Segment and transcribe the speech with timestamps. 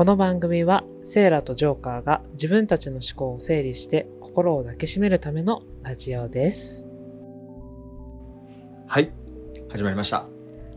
[0.00, 6.88] この番組はセーラとジョーカーが自分たちの思考を整理して心を抱きしめるためのラジオです。
[8.86, 9.12] はい
[9.68, 10.24] 始まりました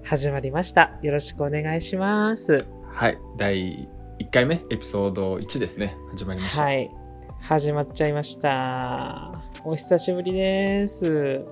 [0.04, 1.00] 始まりました。
[1.02, 2.66] よろしくお願いします。
[2.92, 3.88] はい第
[4.20, 6.92] 1回目エピソード1ですね始まりました、はい。
[7.40, 9.42] 始まっちゃいました。
[9.64, 11.46] お久しぶりです。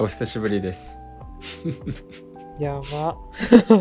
[0.00, 1.03] お久しぶりです
[2.58, 3.16] やば。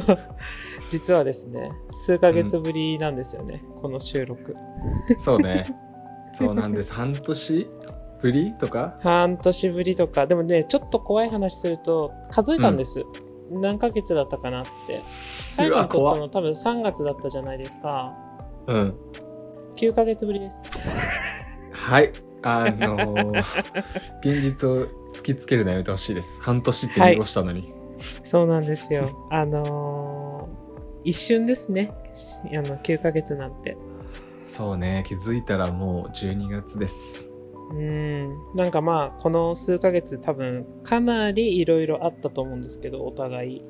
[0.88, 4.56] 実はですね、数ヶ月ぶりなんですよね、この収録。
[5.20, 5.68] そうね
[6.34, 7.68] そうなんです半年
[8.22, 8.54] ぶり？
[8.60, 8.98] とか？
[9.02, 13.04] 半年ぶりとか、でもね、ちょっと怖い話すると、数えたんです。
[13.52, 15.02] 何ヶ月だったかなって。
[15.50, 18.14] 最後に撮ったの多分3月だったじゃないですか。
[18.68, 18.96] うん
[19.76, 20.64] 9ヶ月ぶりです。
[21.72, 22.12] はい
[22.42, 23.44] あのー
[24.22, 27.74] 現実を突きつけるのやめてほしいです半年って濁したのに、
[28.24, 29.28] そうなんですよ。
[29.32, 30.64] あのー
[31.06, 31.92] 一瞬ですね。
[32.46, 33.78] あの、9ヶ月なんて。
[34.48, 37.34] そうね気づいたらもう12月です
[37.72, 38.30] うん。
[38.56, 43.62] なんかまあ、この数ヶ月多分、かなりいろいろあったと思うんですけど、お互い。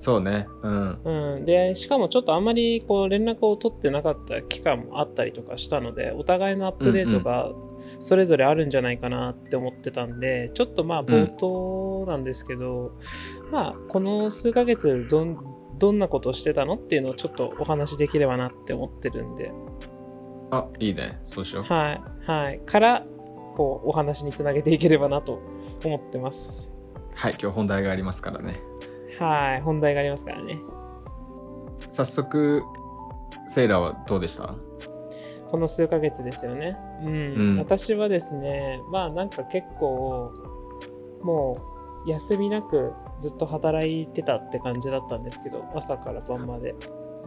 [0.00, 0.48] そうね。
[0.62, 1.00] うん。
[1.36, 1.44] うん。
[1.44, 7.50] で、しかもちょっとあんまりこう連絡を取ってなかった期間もあったりとかしたので、お互いのアップデートが
[8.00, 12.92] それぞれあるんじゃないかなって思ってたんで、ちょっとまあ冒頭なんですけど、
[13.52, 15.38] まあ、この数ヶ月どん、
[15.78, 19.52] どんなことをしてたのっていうのをちょっとお話しできればなって思ってるんで、
[20.50, 21.20] あいいね。
[21.24, 21.64] そうしよう。
[21.64, 22.60] はい、はい。
[22.64, 23.04] から、
[23.56, 25.40] こう、お話につなげていければなと
[25.84, 26.76] 思ってます。
[27.14, 27.36] はい。
[27.40, 28.69] 今日本題がありますからね
[29.20, 30.60] はい、本題がありますからね。
[31.90, 32.62] 早速
[33.46, 34.54] セイラはどうでした？
[35.48, 36.76] この数ヶ月ですよね。
[37.02, 37.08] うん。
[37.08, 40.32] うん私はですね、まあなんか結構、
[41.22, 41.58] も
[42.06, 46.74] う休みなくずっと働いてたって感じだったんですけど、朝から晩まで。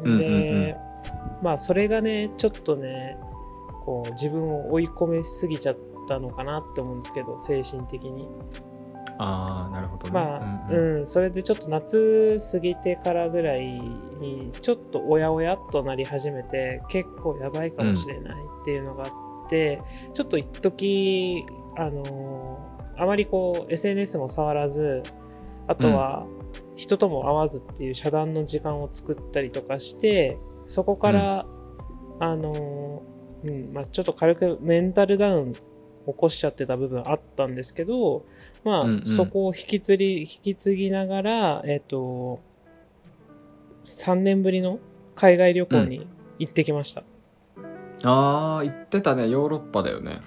[0.03, 0.75] うんで、
[1.43, 3.17] まあそれがね、ちょっとね、
[3.85, 8.27] こう自分を追い込めすぎちゃったのかなって思うんですけど、精神的に。
[9.17, 10.13] ああなるほどね。
[10.13, 10.99] まあ、うんうん。
[10.99, 19.07] うん、それでちょっと夏過ぎてからぐらいに、ちょっとおやおやっとなり始めて、結構やばいかもしれないっていうのがあ
[19.45, 19.81] って、
[20.13, 21.45] ちょっと一時
[21.77, 25.03] あのーあまりこう、SNS も触らず、
[25.67, 26.27] あとは、
[26.75, 31.45] 人とも会わずっていう遮断の時間を作ったりとかして、そこから、
[32.19, 35.55] あのーうん、まあちょっと軽くメンタルダウン
[36.05, 38.25] 起こしちゃってた部分あったんですけど、
[38.63, 42.39] まあ、うんうんそこを引き継ぎ、引き継ぎながら、えっ、と、
[43.83, 44.79] 3年ぶりの
[45.15, 46.07] 海外旅行に
[46.39, 47.03] 行ってきました。
[48.03, 50.19] ああ言ってたねヨーロッパだよね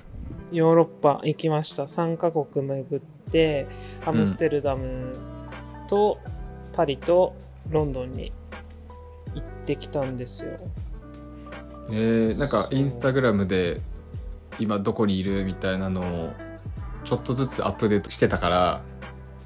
[0.51, 1.85] ヨーロッパ行きました。
[1.85, 3.67] 3カ国巡って、
[4.05, 5.15] アムステルダム
[5.89, 6.19] と
[6.73, 7.35] パリと
[7.69, 8.33] ロンドンに
[9.35, 10.59] 行ってきたんですよ。
[11.91, 13.81] えー、なんかインスタグラムで
[14.59, 16.33] 今どこにいるみたいなのを
[17.05, 18.83] ちょっとずつアップデートしてたから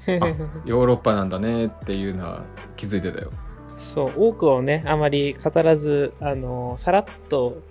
[0.65, 2.43] ヨーロッパなんだねっていうのは
[2.75, 3.31] 気づいてたよ。
[3.75, 7.61] そう、多くをね、あまり語らず、あの、さらっと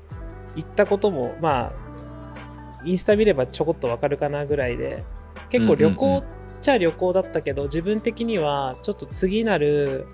[0.55, 5.05] 言ったことも、まあ、インスタ見ればちょこっとわかるかなぐらいで、
[5.51, 6.25] 結構旅行っ
[6.61, 10.07] ちゃ旅行だったけど、自分的にはちょっと次なる、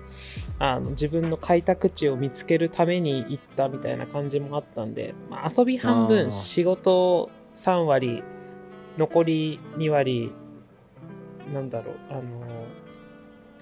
[0.59, 8.23] あの、自分の開拓地を見つけるために行ったみたいな感じもあったんで、まあ、遊び半分、仕事3割、
[8.97, 10.31] 残り2割、
[11.53, 12.21] なんだろう、あの、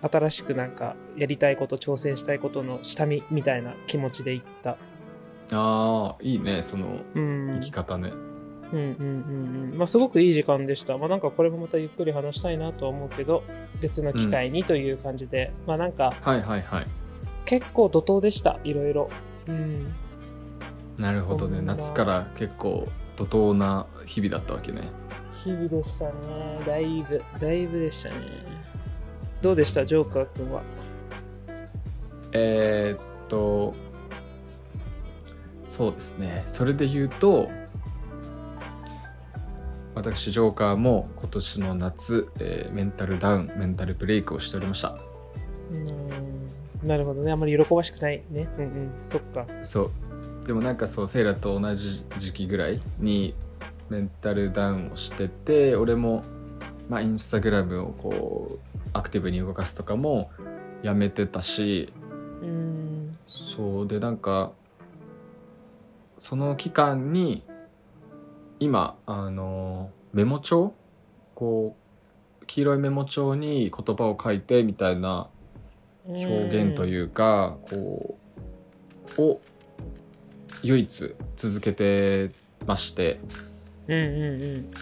[0.02, 4.72] 新しくなんかやりたいこと挑戦したいことの下見みたいな気持ちで行った。
[4.72, 4.78] あ
[5.52, 7.60] あいいねそのうん。
[7.62, 8.35] 生き方ね、うん
[8.74, 9.78] うんうんうん。
[9.78, 10.98] まあすごくいい時間でした。
[10.98, 13.44] まあなんかこれもまたゆっくり話したいなとは思うけど、
[13.82, 16.88] 別の機会にという感じで、まあなんかはいはいはい
[17.46, 19.10] 結構怒涛でした、いろいろ。
[19.48, 19.94] うん。
[20.98, 22.88] なるほどね夏から結構
[23.18, 24.82] 怒涛な日々だったわけね
[25.44, 26.12] 日々でしたね。
[26.66, 28.16] だいぶ、だいぶでしたね。
[29.42, 30.64] どうでした、ジョーカー君は？
[32.32, 33.74] えー、っと
[35.68, 37.50] そうですねそれで言うと
[39.96, 44.98] 私ジョーカーも今年の夏、えーメンタルダウンメンタルブレイクをしておりました
[45.72, 46.88] うん。
[46.88, 47.32] なるほどね。
[47.32, 48.48] あんまり喜ばしくないね。
[48.58, 48.92] うんうん。
[49.02, 49.48] そっか。
[49.64, 49.92] そう
[50.46, 53.34] でもなんかそうセイラと同じ時期ぐらいに
[53.90, 56.24] メンタルダウンをしてて俺も
[56.88, 60.30] まあインスタグラムをこうアクティブに動かすとかも
[60.84, 61.92] やめてたし
[62.44, 63.18] うん。
[63.26, 64.52] そうでなんか
[66.20, 67.44] その期間に
[68.66, 70.74] 今あのメモ帳？
[71.36, 71.76] こ
[72.42, 75.28] う黄色いメモ帳に言葉を書いてみたいな
[76.08, 78.18] 表現というか、こ
[79.18, 79.40] うを
[80.64, 82.32] 唯一続けて
[82.66, 83.20] まして、
[83.88, 84.74] うんうん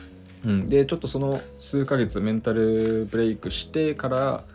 [0.46, 4.46] うん、でちょっとその数ヶ月メンタルブレイクしてから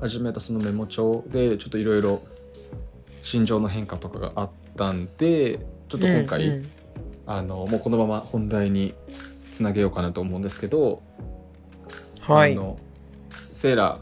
[0.00, 2.22] 始めたそのメモ帳でちょっといろいろ
[3.20, 5.58] 心情の変化とかがあったんで
[5.88, 6.70] ちょっと今回、うんうん
[7.28, 8.94] あのもうこのまま本題に
[9.52, 11.02] つなげようかなと思うんですけど、
[12.22, 12.78] はいあの
[13.50, 13.98] セーラ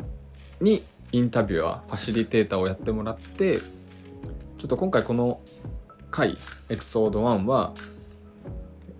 [0.60, 3.60] にインタビュアーファシリテーターをやってもらって
[4.58, 5.40] ちょっと今回この
[6.10, 6.36] 回
[6.68, 7.74] エピソード1は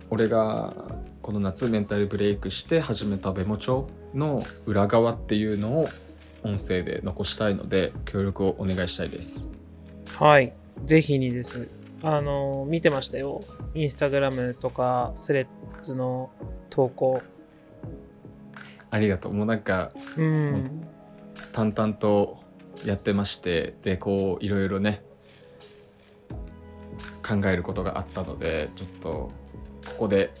[0.09, 0.73] 俺が
[1.21, 5.89] この夏メンタルブレイクして始めたメモ帳の裏側っていうのを
[6.43, 9.49] 音声で残したいので協力をお願いしたいです。
[10.05, 10.53] はい。
[10.85, 11.67] ぜひにです。
[12.03, 13.43] あの、見てましたよ。
[13.73, 15.47] インスタグラムとか、スレッ
[15.81, 16.31] ズの
[16.69, 17.21] 投稿。
[18.89, 20.87] ありがとうもうなんかうん。
[21.51, 22.39] 淡々と
[22.83, 25.03] やってましてでこういろいろね
[27.27, 29.31] 考えることがあったのでちょっとこ
[29.99, 30.33] こで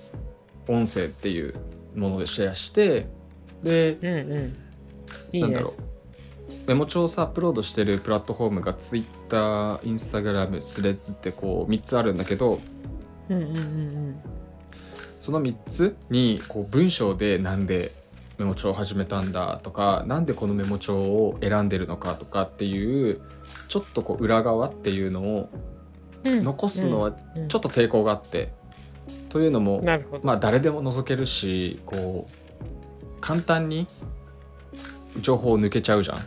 [0.67, 1.55] 音声っていう
[1.95, 3.07] ものでシェアして
[3.63, 4.57] でうんうん。
[5.33, 5.47] いいね。
[5.47, 12.59] なんだろうメモ帳をさアップロードしてるプラットフォームが Twitter、Instagram、スレッズってこう3つあるんだけど
[13.29, 14.19] うんうんうん
[15.19, 17.93] その3つにこう文章でなんで
[18.37, 23.19] メモ帳を始めたんだとかなんでこのメモ帳を選んでるのかとかっていう
[23.67, 25.49] ちょっとこう裏側っていうのを
[26.23, 26.43] うん。
[26.43, 28.53] 残すのはうんちょっと抵抗があって、
[29.29, 30.25] というのもなるほど。
[30.25, 33.87] まあ誰でも覗けるしこう簡単に
[35.21, 36.25] 情報を抜けちゃうじゃん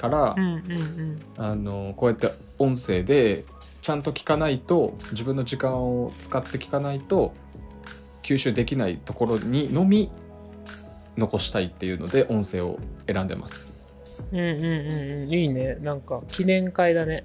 [0.00, 1.20] から、うんうんうん。
[1.36, 3.44] あのこうやって音声で
[3.82, 7.34] ちゃんと聞かないと自分の時間を使って聞かないと
[8.22, 10.10] 吸収できないところにのみ
[11.16, 13.72] 残したいっていうので音声を選んでます
[14.32, 15.34] うんうんうんうん。
[15.34, 15.76] いいね。
[15.80, 17.24] なんか、記念会だね。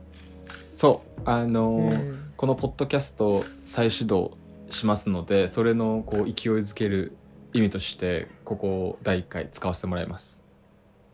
[0.74, 2.32] そうあの、うん。
[2.38, 4.38] このポッドキャストを再始動
[4.70, 7.16] しますのでそれのこう勢いづける
[7.54, 10.44] 意味としてここを第1回使わせてもらいます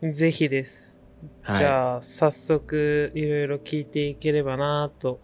[0.02, 1.01] ぜひです。
[1.42, 1.58] はい。
[1.58, 5.20] じゃあ、早速、いろいろ聞いていければなと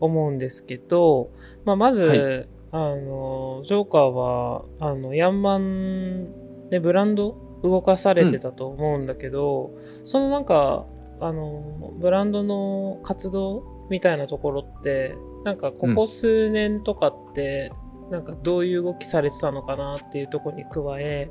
[0.00, 1.30] 思うんですけど、
[1.64, 2.48] まあ、まず、はい。
[2.74, 9.72] あの、ジョーカーは、あの、ヤンマンでブランド動かされてたと思うんだけど、
[10.04, 10.86] そのなんか、
[11.20, 17.72] あの、ブランドの活動みたいなところって、なんかここ数年とかって、
[18.10, 21.30] なんかどういう動きされてたのかなっていうところに加え、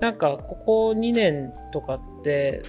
[0.00, 2.19] なんかここ2年とかって、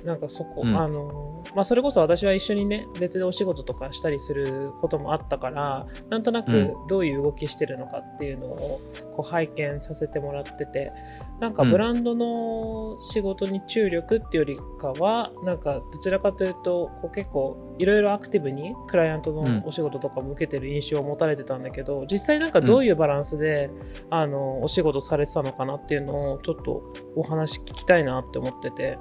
[0.06, 0.78] なんかそこ、うん。
[0.78, 8.80] あの、まあ、それこそ私は一緒にね、別でお仕事とかしたりすることもあったから、なんとなくうどういう動きしてるのかっていうのを
[9.16, 10.92] こう拝見させてもらってて、
[11.40, 11.72] なんかうん。
[11.72, 23.72] ブランドの仕事に注力っていうよりかは、なんかどちらかというと、こう結構いろいろアクティブにクライアントのお仕事とかも受けてる印象を持たれてたんだけど、実際なんかどういうバランスで、
[24.10, 26.84] あの、お仕事されてたのかなっていうのをちょっと
[27.16, 28.98] お話聞きたいなって思ってて。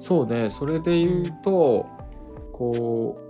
[0.00, 0.48] そうね。
[0.48, 1.86] それで言うと、
[2.52, 3.20] こ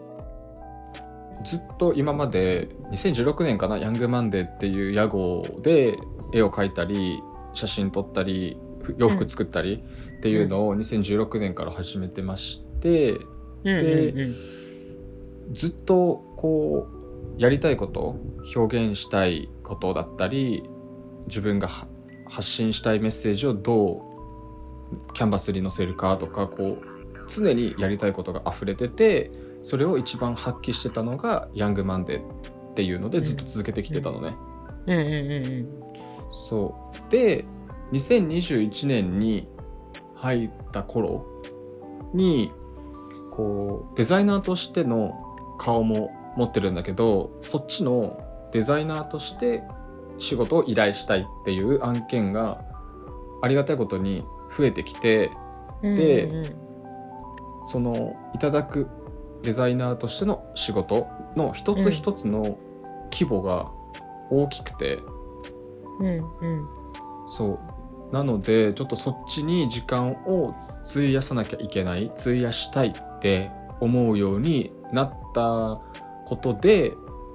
[1.43, 5.99] うずっと今まで2016年かな「ヤングマンデー」っていう屋号で
[6.33, 7.21] 絵を描いたり
[7.55, 9.83] 写真撮ったりふ洋服作ったり
[10.19, 13.17] っていうのを2016年から始めてまして、う
[13.65, 14.19] んうん
[15.49, 15.55] うん。
[15.55, 16.87] ずっとこ
[17.37, 18.17] うやりたいこと
[18.55, 20.63] 表現したいことだったり
[21.27, 21.89] 自分がは
[22.29, 24.10] 発信したいメッセージをどう
[25.15, 26.91] キャンバスに載せるかとかこう
[27.29, 29.31] 常にやりたいことが溢れてて
[29.63, 34.37] それを一番発揮してたのがヤングマンデーっていうのでずっと続けてきてたのね。
[34.87, 34.97] うん。
[34.97, 35.69] うんうん
[36.33, 37.11] そう。
[37.11, 37.45] で
[37.93, 39.49] 2021年に
[40.15, 41.27] 入った頃
[42.15, 42.53] に
[43.31, 45.13] こうデザイナーとしての
[45.59, 48.21] 顔も持ってるんだけどそっちの
[48.53, 49.63] デザイナーとして
[50.19, 52.63] 仕事を依頼したいっていう案件が
[53.43, 54.25] ありがたいことに
[54.57, 55.31] 増えてきて
[55.83, 55.97] うん。
[55.97, 56.57] でうんうんうん
[57.63, 58.89] そのいただく
[59.43, 62.59] デザイナーとしての仕事の一つ一つの
[63.13, 63.71] 規模が
[64.31, 64.99] 大きくて、
[66.01, 66.69] うんうん。
[67.29, 67.61] そ
[68.11, 70.55] うなのでちょっとそっちに時間を
[70.91, 75.81] 費やさなきゃいけない費やしたいって思うようになった
[76.27, 76.91] ことで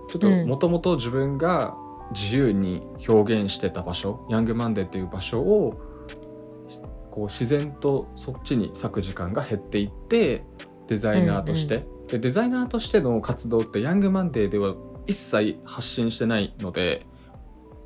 [0.09, 1.75] ちょっとうんもともと自分が
[2.11, 5.75] 自由に表現してた場所、ヤングマンデーっていう場所を
[7.15, 10.43] こう自然とそっちに割く時間が減っていって
[10.87, 14.75] デザイナーとして、でデザイナーとしての活動ってヤングマンデーでは
[15.07, 17.05] 一切発信してないので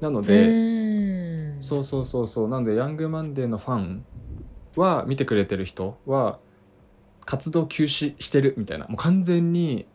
[0.01, 1.63] なので、うん。
[1.63, 2.50] そうそうそうそう。
[2.50, 4.05] なんでヤングマンデーのファン
[4.75, 6.39] は見てくれてる人は
[7.25, 8.88] 活動休止してるみたいな。
[8.88, 9.86] もう完全に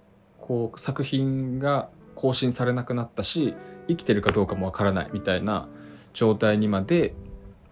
[0.40, 3.54] こう作品が更新されなくなったし
[3.88, 5.68] 生きてるかどうかもわからないみたいな
[6.12, 7.14] 状態にまで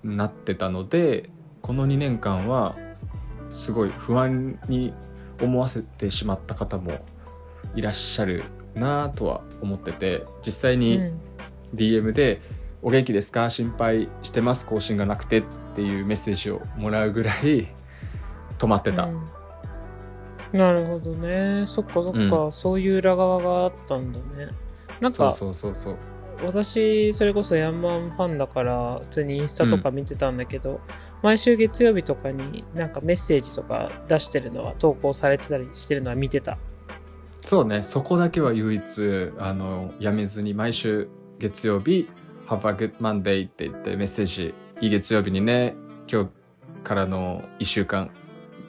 [0.02, 1.31] なってたので
[1.62, 2.76] この2年間は
[3.52, 4.92] すごい不安に
[5.40, 7.04] 思わせてしまった方も
[7.75, 11.12] いらっしゃるなとは思ってて実際に
[11.75, 12.40] DM で
[12.83, 13.49] 「お元気ですか？
[13.50, 14.66] 心配してます？
[14.66, 15.42] 更新がなくて」っ
[15.75, 17.69] ていうメッセージをもらうぐらい
[18.59, 19.04] 止まってた。
[19.04, 19.23] うん
[20.52, 21.64] なるほどね。
[21.66, 24.50] そっかそっか、うそういう裏側があったんだね。
[25.00, 25.97] なんそうか、そうそうそう。
[26.44, 30.80] 私、それこそヤンマンファンだから、普通にインスタとか見てたんだけど、
[31.22, 36.58] 毎週月曜日とかになんかメッセージとか出してるのは、投稿されてたりしてるのは見てた。
[37.42, 38.82] そうね、そこだけは唯一
[39.38, 41.08] あのやめずに毎週
[41.38, 42.08] 月曜日
[42.46, 45.75] 「Have a good Monday」って言ってメッセージ「いい月曜日にね
[46.11, 46.30] 今日
[46.84, 48.11] からの1週間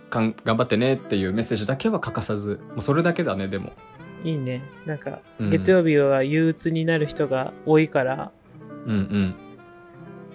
[0.09, 3.73] 頑張ってね」っていうメッセージだけは欠かさずもうそれだけだねでも
[4.23, 4.61] いいね。
[4.85, 5.49] なんか、うん。
[5.49, 8.31] 月曜日は憂鬱になる人が多いから、
[8.85, 9.35] うんうん。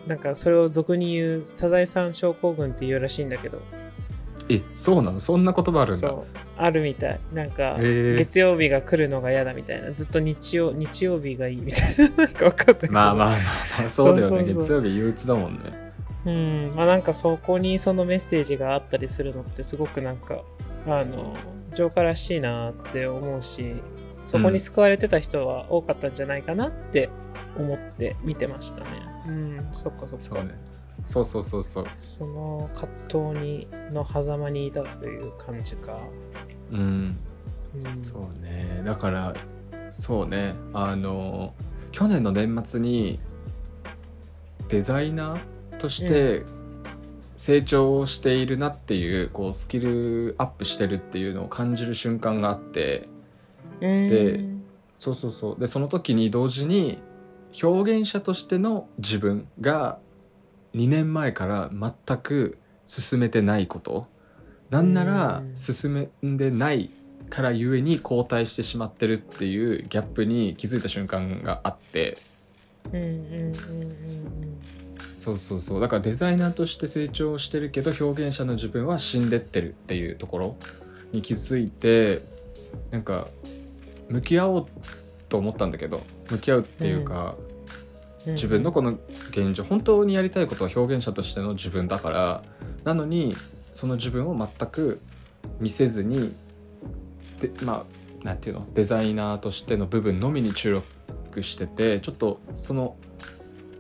[0.07, 3.61] なんかそれを俗に言うサザエさん症候群って言うらしいんだけど、
[4.49, 5.21] えそうなの？
[5.21, 6.09] そんな言葉あるんだ。
[6.09, 6.25] そう、
[6.57, 7.21] あるみたい。
[7.35, 9.93] なんか、月曜日が来るのが嫌だみたいな。
[9.93, 12.09] ずっと日曜、日曜日がいいみたいな。
[12.25, 12.93] なんかわかんないけど。
[12.95, 13.39] まあまあまあ
[13.81, 14.29] まあそうだよね。
[14.29, 14.63] そうそうそう。
[14.63, 15.89] 月曜日憂鬱だもんね。
[16.27, 20.43] うん、まあなんかそこにそのメッセージがあったりするのってすごくなんか
[20.87, 21.35] あの
[21.75, 23.75] 浄化らしいなって思うし
[24.25, 27.09] そこに救われてた人は多かったんじゃないかなって
[27.57, 28.87] 思って見てましたね。
[29.27, 30.25] うん、そっかそっか。
[30.27, 30.55] そうね。
[31.05, 31.87] そうそうそうそう。
[31.95, 35.99] その葛藤にの狭間にいたという感じか。
[36.71, 37.19] うん。
[37.75, 38.83] うん、そうね。
[38.85, 39.35] だから
[39.91, 40.55] そうね。
[40.75, 41.55] あの
[41.93, 43.19] 去年の年末に
[44.69, 46.45] デザイナーとして
[47.39, 53.09] 成長しているなっていうこうスキルアップしてるっていうのを感じる瞬間があって
[53.81, 54.45] で
[54.99, 55.61] そうそうそう。
[55.61, 56.99] でその時に同時に
[57.63, 60.01] 表現者としての自分が
[60.75, 64.09] 2年前から全く進めてないこと。
[64.71, 65.57] なんならうん。
[65.57, 66.91] 進んでない
[67.31, 72.19] からゆえに後退してしまってるっていうギャップに気づいた瞬間があって。
[72.93, 74.78] うんうんうんうん
[75.17, 75.81] そうそうそう。
[75.81, 80.57] だからデザイナーとして成長してるけど表現者の自分は死んでってるっていうところ
[81.13, 82.23] に気づいて
[82.91, 83.29] なんか
[84.09, 84.67] 向き合おう
[85.29, 87.37] と思ったんだけど向き合うっていうか、
[88.27, 88.33] うん。
[88.33, 88.99] 自分のこの
[89.31, 92.43] 現状本当にやりたいことは表現者としての自分だから
[92.85, 93.37] なのに
[93.73, 95.01] その自分を全く
[95.61, 96.35] 見せずに
[97.41, 97.87] でま
[98.23, 102.97] あなんていうのデザイナーとしての部分のみに注力しててちょっとその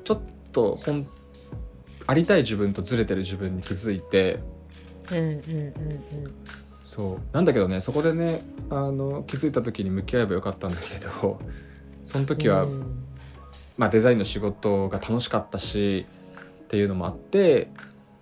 [0.05, 0.38] ちょっと
[0.85, 1.07] 本
[2.07, 4.41] ありたい自分とずれてる自分に気づいて
[5.11, 5.75] うんうんうん
[6.81, 11.39] そうなんだけどねそこでねあの気づいた時に向き合えばよかったんだけど
[12.05, 13.05] その時は、うん
[13.77, 16.07] まあ、デザインの仕事が楽しかったし
[16.65, 17.71] っていうのもあって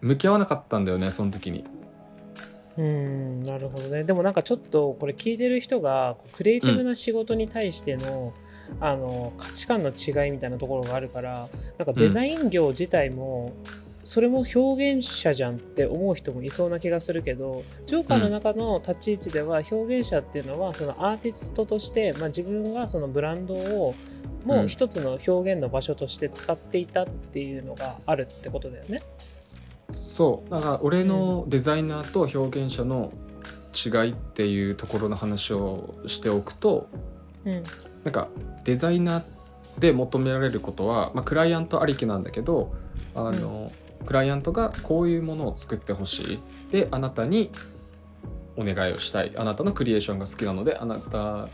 [0.00, 1.64] 向き合わなかったんだよねその時に。
[2.78, 4.04] うんなるほどね。
[4.04, 8.34] でもなんかちょっとこれ聞いてる人がクリエイティブな仕事に対しての,、
[8.80, 13.54] あの価値観の違いみたいなところがあるからなんかデザイン業自体も、
[14.06, 23.96] それも表現者じゃんって思う人もいそうな気がするけどジョーカーの中の立ち位置では表現者っていうのはそのアーティストとして、まあ、自分がそのブランドを
[24.44, 29.02] もう一つの表現の場所として使っていたっていうのがあるってことだよね。
[29.92, 33.12] そうだから俺のデザイナーと表現者の
[33.74, 36.88] 違いっていうところの話をしておくと
[37.44, 37.64] うん。
[38.04, 38.28] なんか
[38.64, 42.74] デザイナーで求められることは、まあ、クライアントありきなんだけど
[43.14, 43.72] あの、
[44.06, 46.40] クライアントがこういうものを作ってほしい。
[46.70, 47.50] であなたに
[48.56, 49.32] お願いをしたい。
[49.36, 51.48] あなたのクリエーションが好きなのであなた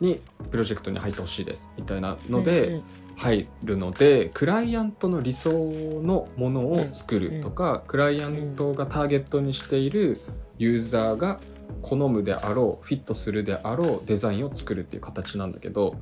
[0.00, 2.82] にプロジェクトに入ってほしいですみたいなので、うん
[3.18, 10.20] 入るのでクライアントの理想のものを作るとか、クライアントがターゲットにしている
[10.56, 11.40] ユーザーが
[11.82, 15.96] 好むであろうフィットするであろうデザインを作るっていう形なんだけど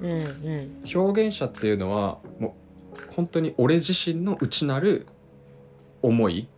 [0.00, 2.56] 表現者っていうのはも
[2.92, 5.06] う本当に俺自身の内なる
[6.02, 6.48] 思い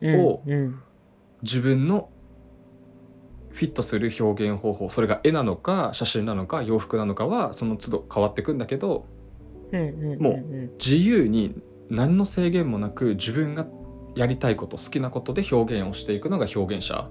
[0.00, 0.82] うんをうん。
[1.42, 2.10] 自分の
[3.60, 9.04] フィットする表現方法それが絵なのか写真なのか洋服なのかはその都度変わってくんだけど
[9.70, 10.42] うんうんも
[10.82, 13.66] 自由に何の制限もなく自分が
[14.16, 17.10] やりたいこと好きなことで表現をしていくのが表現者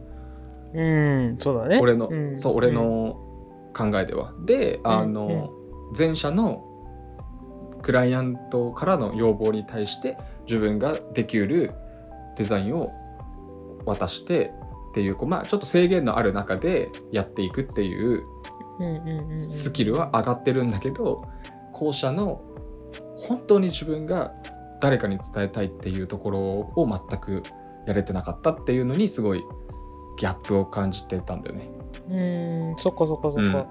[0.74, 1.80] うん、うん、そうだね。
[1.80, 3.20] 俺の、うんそう俺の
[3.76, 4.34] 考えでは。
[4.44, 5.52] であの、
[5.96, 6.66] 前者の
[7.84, 11.74] クライアントからの要望に対して自分ができうる
[12.38, 12.92] デザインを
[13.86, 14.52] 渡して
[14.90, 18.24] っていうこう、まあ、ちょっと制限のある中でやっていくっていう
[18.80, 21.26] うんうんうんうんスキルは上がってるんだけど
[21.74, 22.42] 後者の
[23.18, 24.34] 本当に自分が
[24.82, 27.44] 誰かに伝えたいっていうところを全く
[27.86, 29.44] やれてなかったっていうのにすごい
[30.18, 31.72] ギャップを感じてたんだよね。
[32.10, 33.68] うーんそっかそっかそっか、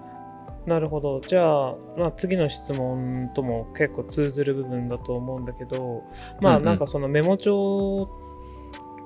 [0.67, 1.21] なるほど。
[1.21, 6.05] じゃあ、まあ、次の質問とも結構通ずる部分だと思うんだけど
[6.41, 6.69] まうんうん。
[6.69, 8.09] あなんかそのメモ帳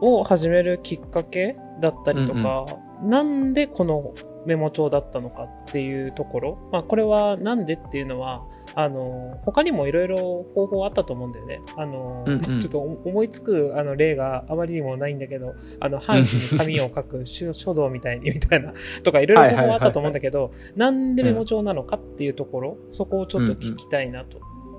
[0.01, 2.67] を始めるきっかけだったりとか、
[3.03, 4.15] なんでこの
[4.47, 11.61] メモ帳だったのかっていうところ、まあ、これはなんでっていうのはあの他にもいろいろ方法あったと思うんだよね。
[11.77, 12.41] あの、うんうん。
[12.61, 16.49] ちょっと思いつくあの例があまりにもないんだけど、あの、半紙に
[16.81, 18.73] 紙を書く書書道みたいにみたいな
[19.03, 24.39] とかいろいろ方法あったと思うんだけど、なんでメモ帳なのかっていうところ、そこをちょっと聞きたいなと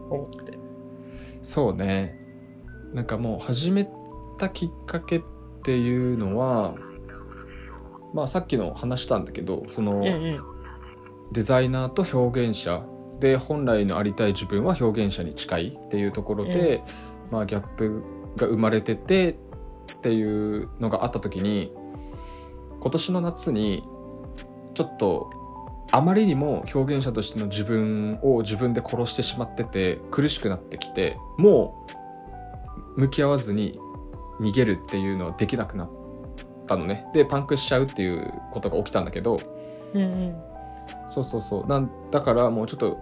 [0.10, 0.54] 思って。
[1.42, 2.20] そうね。
[2.94, 3.90] なんかもう始め
[4.38, 5.22] たきっかけっ
[5.64, 6.76] ていうのは
[8.14, 10.04] まあさっきの話したんだけどその。
[11.34, 12.86] デザイナーと表現者
[13.20, 16.84] で本来のありたい自分は表現者に近いっていうところで、
[17.32, 18.04] まあ、ギャップ
[18.36, 19.38] が生まれてて
[19.94, 21.74] っていうのがあった時に
[22.80, 23.84] 今年の夏に
[24.76, 25.32] ちょっと
[25.92, 31.88] あまりにも表現者としての自分を自分で殺してしまってて苦しくなってきても
[32.96, 33.80] う向き合わずに
[34.40, 35.90] 逃げるっていうのはできなくなっ
[36.68, 37.06] たのね。
[37.14, 39.40] でパンクしちゃうっていうことが起きたんだけど。
[39.94, 40.36] うんうん。
[41.08, 41.68] そうそうそう。
[41.68, 42.98] なんだからもうちょっと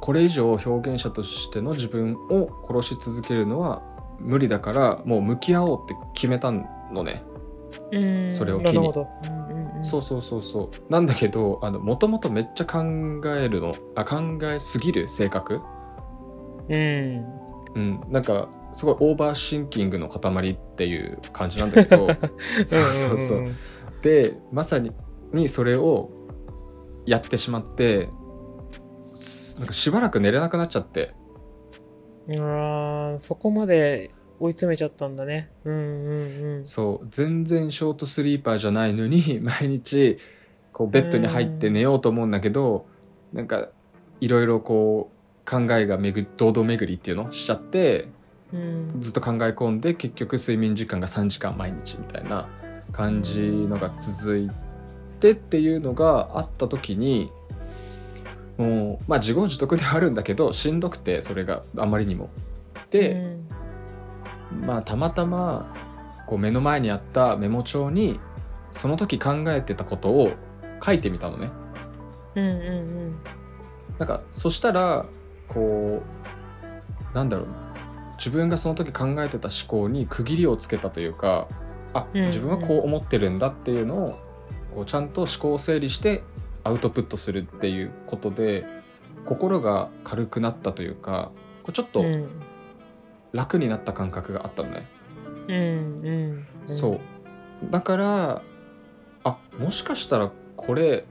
[0.00, 3.82] これ以上表現者としての自分を殺し続けるのは
[4.20, 7.24] 無理だからもう向き合おうって決めたのね、
[7.92, 8.34] うん。
[8.34, 8.92] それを機に。
[9.82, 10.92] そうそうそうそう。
[10.92, 12.82] なんだけどもともとめっちゃ考
[13.36, 15.60] えるのあ考えすぎる性格？
[16.68, 17.24] うん。
[17.74, 18.00] うん。
[18.08, 22.06] なんかすごいオーバーシンキングの塊っていう感じなんだけど。
[22.66, 23.50] そうそうそううんう。
[23.50, 23.56] ん
[24.02, 24.92] でまさに
[25.32, 26.10] にそれを
[27.04, 28.08] やってしまって
[29.12, 31.14] すなんかしばらく寝れなくなっちゃって。
[32.28, 32.40] うん。
[32.40, 35.50] ああ、そこまで追い詰めちゃったんだね。
[35.64, 36.64] うんうんうん。
[36.64, 37.08] そう。
[37.10, 40.18] 全然ショートスリーパーじゃないのに 毎日
[40.72, 42.86] こうベッドに入って寝ようと思うんだけど
[43.32, 43.68] なんか
[44.20, 47.32] いろいろこう考えが巡り堂々巡りっていうの？
[47.32, 48.02] しちゃって。
[48.02, 48.17] うん
[49.00, 52.48] ずっと考え込んで結局睡眠時間が3時間毎日みたいな
[52.92, 54.50] 感じのが続い
[55.20, 57.30] てっていうのがあった時に
[58.56, 62.30] もうまあ自業自得ではあるんだけどしんどくてそれがあまりにも。
[62.90, 63.36] で、
[64.66, 65.74] まあたまたま
[66.26, 68.18] こう目の前にあったメモ帳に
[68.72, 70.32] その時考えてたことを
[70.82, 71.50] 書いてみたのね。
[72.34, 72.64] うんうんう
[73.10, 73.18] ん
[73.98, 75.06] なんかそしたら
[75.48, 76.02] こ
[77.12, 77.67] うなんだろうな
[78.18, 81.48] 自分がその時考えてた思考に区切りをつけたというか
[81.94, 84.18] あ自分はこう思ってるんだっていうのを
[84.74, 86.22] こうちゃんと思考を整理して
[86.64, 88.66] アウトプットするっていうことで
[89.24, 91.30] 心が軽くなったというか
[91.62, 92.28] こうちょっとうん。
[93.32, 94.86] 楽になった感覚があったのね。
[95.48, 96.74] うんうんうん。
[96.74, 97.00] そう。
[97.70, 98.42] だから
[99.24, 101.04] あもしかしたらこれ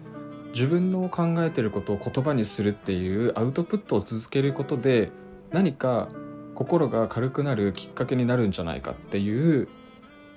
[0.54, 5.12] 自分の考えてることを言葉にするっていうアウトプットを続けることで
[5.52, 6.10] 何か
[6.58, 9.67] 心が軽くなるきっかけになるんじゃないかっていう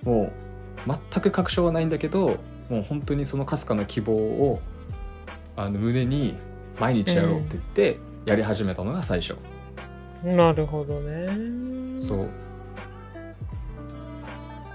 [0.02, 0.30] も
[0.86, 2.36] う全く確証はないんだけど
[2.68, 4.60] もう本当にそのかすかな希望を
[5.56, 6.36] あの胸に
[6.78, 9.34] 毎日やろうって言ってやり始めたのが最初、
[10.22, 11.98] なるほどね。
[11.98, 12.28] そう。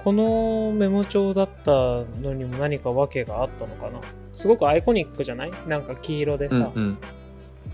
[0.03, 4.01] このメモ帳だったのにも何か訳があったのかな？
[4.34, 5.51] すごくアイコニックじゃない？
[5.67, 6.97] なんか黄色でさ、うんうん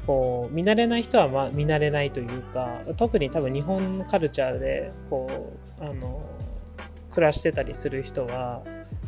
[0.07, 6.21] こう見慣れない人は、まあ、見慣れないというか特に多分日本カルチャーでこうあの
[7.11, 8.63] 暮らしてたりする人は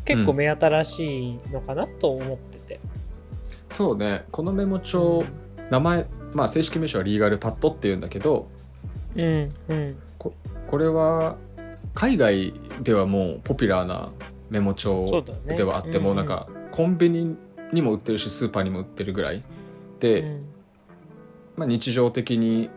[0.06, 2.80] 結構目新しいのかなと思ってて、
[3.70, 4.26] そうね。
[4.32, 5.24] このメモ帳、
[5.70, 8.50] 名前まあ正式名称はリーガルパッドっていうんだけど
[9.16, 9.96] うんうん。
[10.20, 11.38] これは
[11.94, 14.12] 海外ではもうポピュラーな
[14.50, 17.38] メモ帳ではあってもうんなんかコンビニ
[17.72, 19.44] にも売ってるしスーパーにも売ってるぐらい
[20.00, 20.53] で、うん
[21.56, 22.70] まあ、日常的に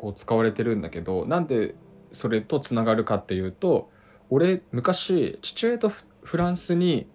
[0.00, 1.74] こう使われてるんだけどなんで
[2.12, 3.90] それとつながるかっていうと
[4.30, 7.08] 俺昔父親とフフランスに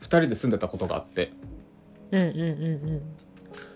[0.00, 1.32] 2人で住んでたことがあって。
[2.10, 2.42] うんうんう
[2.96, 3.02] ん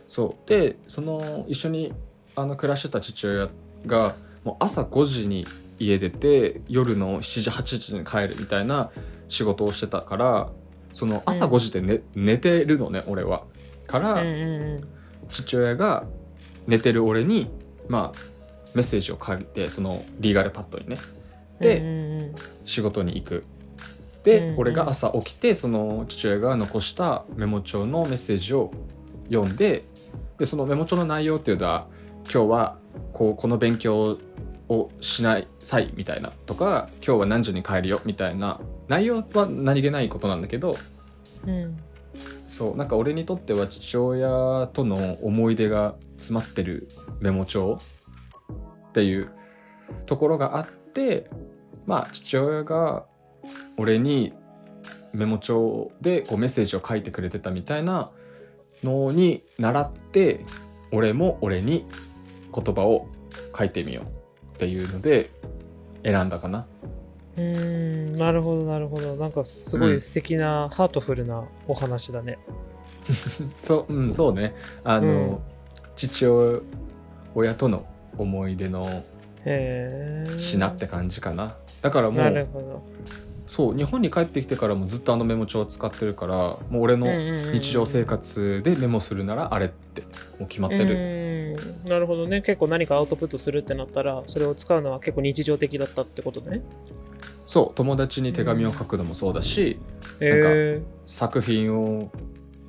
[0.07, 0.49] そう。
[0.49, 1.93] でその一緒に
[2.35, 3.51] あの暮らしてた父親
[3.87, 5.47] がもう朝5時に
[5.79, 8.91] 家出て夜の7時8時に帰るみたいな
[9.29, 10.51] 仕事をしてたから
[10.93, 11.53] その朝うん。
[11.53, 13.45] 5時で寝,、寝てるのね俺は。
[13.87, 14.89] から、うんうんうん
[15.31, 16.05] 父親が
[16.67, 17.51] 寝てる俺に
[17.89, 18.19] まあ
[18.75, 20.99] メッセージを書いてそのリーガルパッドにね。
[21.61, 22.33] で
[22.65, 23.45] 仕事に行く。
[24.25, 28.73] で、俺が朝起きてその父親が残したメモ帳のメッセージを
[29.29, 29.85] 読んで
[30.39, 31.87] でそのメモ帳の内容っていうのは
[32.25, 32.79] 今日は
[33.13, 34.19] こうこの勉強
[34.69, 35.47] をしない
[35.95, 40.79] みたいなとか今日は何時に帰るよみたいな内容は何気ないことなんだけど
[41.47, 41.77] うん
[42.47, 46.89] そうなんか俺にとっては父親との思い出が詰まってる
[47.21, 47.81] メモ帳
[48.89, 49.31] っていう
[50.07, 51.31] ところがあって
[51.87, 53.07] まあ父親が
[53.77, 54.35] 俺に
[55.13, 58.11] メモ帳でこうメッセージを書いてくれてたみたいな
[58.83, 60.45] のに習って
[60.93, 61.87] 俺も俺に
[62.55, 63.09] 言葉を
[63.57, 65.31] 書いてみようっていうので
[66.05, 66.67] 選んだかな。
[67.37, 69.17] うーんなるほどなるほど。
[69.17, 72.39] なんかすごい素敵な、ハートフルなお話だね。
[73.63, 74.55] そう、うん、そうね。
[74.85, 75.39] あの、うん。
[75.97, 76.27] 父
[77.35, 77.87] 親との
[78.19, 79.05] 思い出の
[80.37, 81.57] 品って感じかな。
[81.83, 82.49] だからもう、
[83.47, 87.07] そう、日本に帰ってきてからもずっとあのメモ帳を使ってるから、もう俺の
[87.53, 90.03] 日常生活でメモするならあれって
[90.39, 90.87] もう決まってる。
[91.55, 92.41] るなるほどね。
[92.41, 96.63] 結構何かアウトプットするってなったらそれを使うのは結構日常的だったってことね
[97.47, 99.79] そう、友達に手紙を書くのもそうだし、
[100.21, 102.11] へえ作品を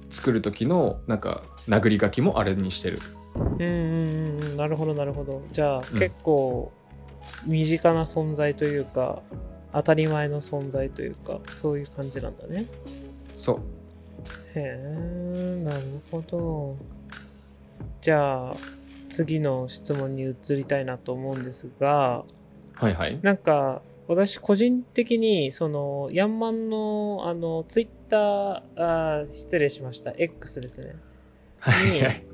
[0.09, 2.99] 作る時のなんか殴り書きもあれにしてる。
[3.35, 4.57] うんうんうんうん。
[4.57, 5.41] なるほどなるほど。
[5.51, 5.99] じゃあ、うん。
[5.99, 6.71] 結構
[7.45, 9.21] 身近な存在というか
[9.73, 12.67] 当たり前の存在というかそういう感じなんだね。
[13.35, 13.59] そう。
[14.55, 16.77] へえなるほど。
[18.01, 18.57] じゃあ
[19.09, 22.23] 次の質問に移りたいなと思うんですが
[22.75, 23.19] はいはい。
[23.21, 30.95] なんか私個人的にそのヤンマンのあのツイッターあー失礼しました X ですね
[31.59, 32.25] はい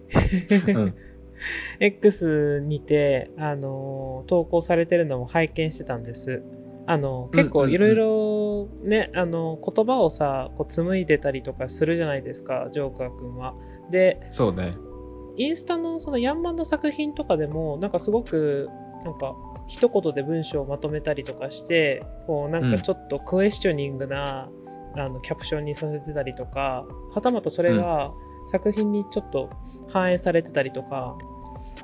[1.79, 6.43] X にて、あの、投稿されてるのも拝見してたんです。
[6.85, 13.55] あの、結構いろいろね、あの、言葉をさ、こう紡いでたりとかするじゃないですか、ジョーカー君は。
[13.89, 14.75] で、そうね。
[15.37, 18.69] インスタのそのヤンマンの作品とかでも、なんかすごく、
[19.05, 19.35] なんか、
[19.67, 24.49] 一言で文章をまとめたりとかして、こう、なんかちょっとクエスチョニングな、
[24.95, 28.11] あの、キャプションにさせてたりとか、はたまたそれが
[28.45, 29.49] 作品にちょっと
[29.89, 31.17] 反映されてたりとか、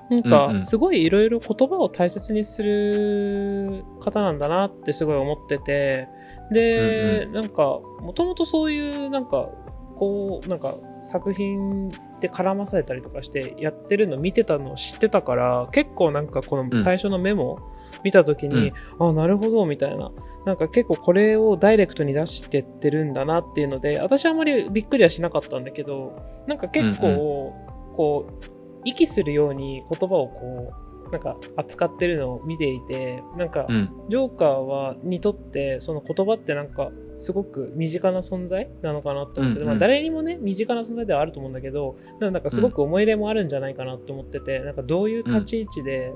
[0.10, 0.62] なんうんうか、ん。
[0.62, 6.08] すごいいろいろ言葉を大切にする方なんだなってすごい思ってて、
[6.52, 7.34] で、うん。
[7.34, 9.50] なんか、もともとそういう、なんか、
[9.96, 17.60] こう、なんか、作品で絡まされたりとかしてやってるの見てたのを知ってたから、結構なんかこの最初のメモ
[18.04, 20.12] 見た時に、あ、なるほど、みたいな。
[20.46, 26.16] なんか結構これをダイレクトに出してってるんだなっていうので、私はあまりびっくりはしなかったんだけど、
[26.48, 27.54] なんか結構、
[27.94, 28.46] こう、
[28.86, 33.90] 息するように言葉をこう、なんか扱ってるのを見ていて、なんか、うん。
[34.10, 46.14] ジョーカーはにとってその言葉ってなんかすごく身近な存在なのかなと思ってて、うんうんまあ、誰にもね身近な存在ではあると思うんだけどなんかすごく思い入れもあるんじゃないかなと思ってて、なんかどういう立ち位置で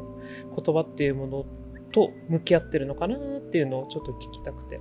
[0.56, 1.46] 言葉っていうもの
[1.92, 4.80] と向き合ってるのかなっていうのをちょっと聞きたくて。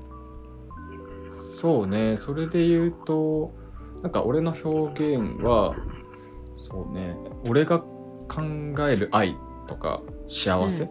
[1.42, 2.16] そうね。
[2.16, 3.53] それで言うと、
[4.03, 5.75] なんか俺の表現は、
[6.55, 7.16] そうね。
[7.49, 8.42] 俺が考
[8.88, 9.37] える愛
[9.70, 10.85] とか幸せ、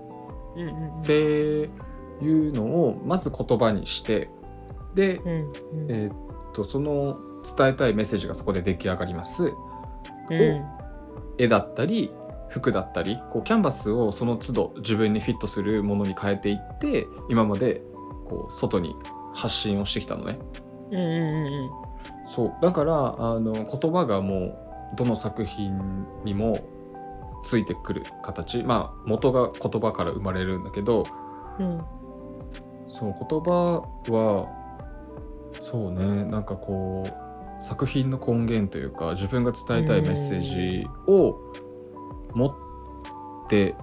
[0.56, 0.62] うん。
[0.62, 4.30] うんうん、っていうのをまず言葉にして
[4.96, 5.92] で、うんうん。
[5.92, 6.16] えーっ
[6.54, 7.20] とその
[7.58, 9.46] 伝えたいメッセージがそこで出来上がります。
[9.46, 10.66] うん。
[11.38, 12.12] 絵だったり
[12.50, 17.82] 服だったりこうキャンバスをその都度自分にフィットするものに変えていって今まで
[18.28, 18.96] こう外に
[19.34, 20.40] 発信をしてきたのね。
[20.92, 21.70] うんうんうん。
[22.28, 22.54] そう。
[22.62, 24.58] だからあの言葉がもう
[24.98, 26.60] どの作品にも
[27.44, 28.64] ついてくる形。
[28.64, 31.06] まあ元が言葉から生まれるんだけど
[31.60, 31.82] うん。
[32.88, 34.50] そう言葉は
[35.62, 41.38] そうねなんかこう作品の根源というか自分が伝えたいメッセージを
[42.34, 43.76] 持って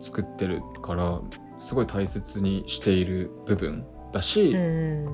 [0.00, 1.20] 作ってるから
[1.58, 5.04] すごい大切にしている部分だし、うん。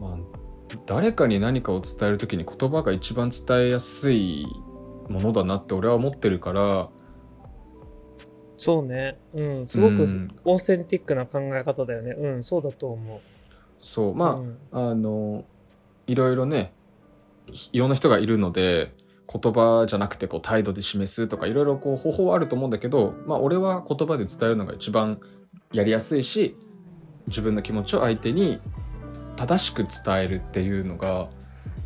[0.00, 0.18] まあ、
[0.86, 4.46] 誰かに何かを伝える時に言葉が一番伝えやすい
[5.08, 6.88] ものだなって俺は思ってるから
[8.56, 9.18] そうね。
[9.34, 9.66] うん。
[9.66, 12.12] すごくうんオーセンティックな考え方だよね。
[12.12, 13.20] うん、そうだと思う。
[13.80, 15.44] そうまあ、うんあの
[16.06, 16.72] いろいろね
[17.72, 18.94] いろんな人がいるので
[19.30, 25.20] 言葉じゃなくてこう態度で示すとかいろいろこう方法はあると思うんだけど、まあ、俺は言葉で伝えるのが一番
[25.72, 26.56] やりやすいし
[27.26, 28.60] 自分の気持ちを相手に
[29.36, 31.28] 正しく伝えるっていうのが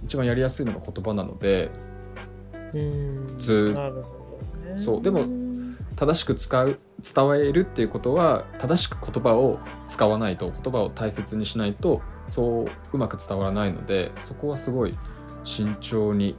[0.05, 1.88] 一番やりやすいのが言葉なのでうん。
[3.39, 4.79] ずなるほどね。
[4.79, 5.03] そう。
[5.03, 5.25] でも
[5.97, 14.97] 正しく使う伝えるっていうことは正しく言葉を使わないと言葉を大切にしないとそううまく伝わらないのでそこはすごい
[15.45, 16.37] 慎重に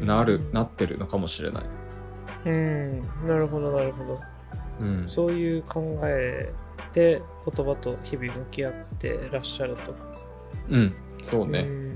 [0.00, 1.64] なる、なってるのかもしれない。
[2.46, 3.00] うん。
[3.26, 4.20] なるほどなるほど。
[4.80, 6.52] うん、そういう考え
[6.94, 9.94] で言葉と日々向き合ってらっしゃると。
[10.70, 11.62] うん、そうね。
[11.62, 11.94] ん。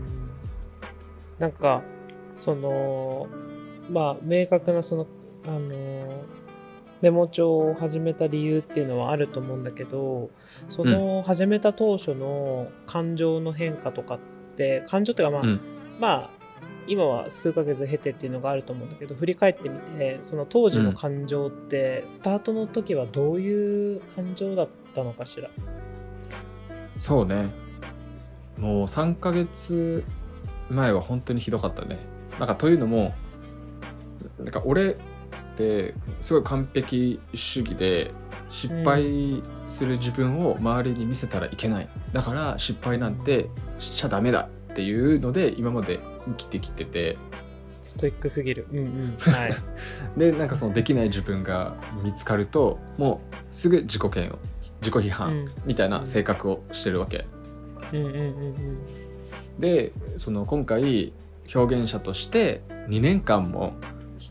[1.38, 1.82] なんか
[2.36, 3.26] その
[3.90, 5.06] まあ明確なその
[5.46, 6.24] あの
[7.02, 10.30] メモ帳を始めた理由っていうのはあると思うんだけど
[10.68, 14.18] その始めた当初の感情の変化とかっ
[14.56, 15.60] て感情っていうかまあ、うん
[16.00, 16.30] まあ
[16.86, 25.48] 今は数ヶ月経てっていうのがあると思うんだけど振り返ってみてその当時の感情って、スタートの時はどういう感情だったのかしら？
[26.98, 27.48] そうね。
[28.58, 30.04] もう3ヶ月
[30.68, 31.98] 前は本当にひどかったね。
[32.38, 33.14] なんかというのも、
[34.38, 34.94] なんか俺っ
[35.56, 38.10] てすごい完璧主義で
[38.50, 41.88] 失敗する自分を周りに見せたらいけない。
[42.12, 47.16] だから失敗なんてしちゃダメだっていうので今まで生きてきてて、
[47.82, 48.66] ストイックすぎる。
[48.72, 49.16] うんうん。
[49.18, 49.54] はい。
[50.16, 54.38] でなんかそのできない自分が見つかるともうすぐ自己嫌悪
[54.80, 57.26] 自己批判みたいな性格をしてるわけ。
[57.92, 58.78] うんうんうんうん。
[59.58, 61.12] でその今回
[61.52, 63.74] 表現者として2年間も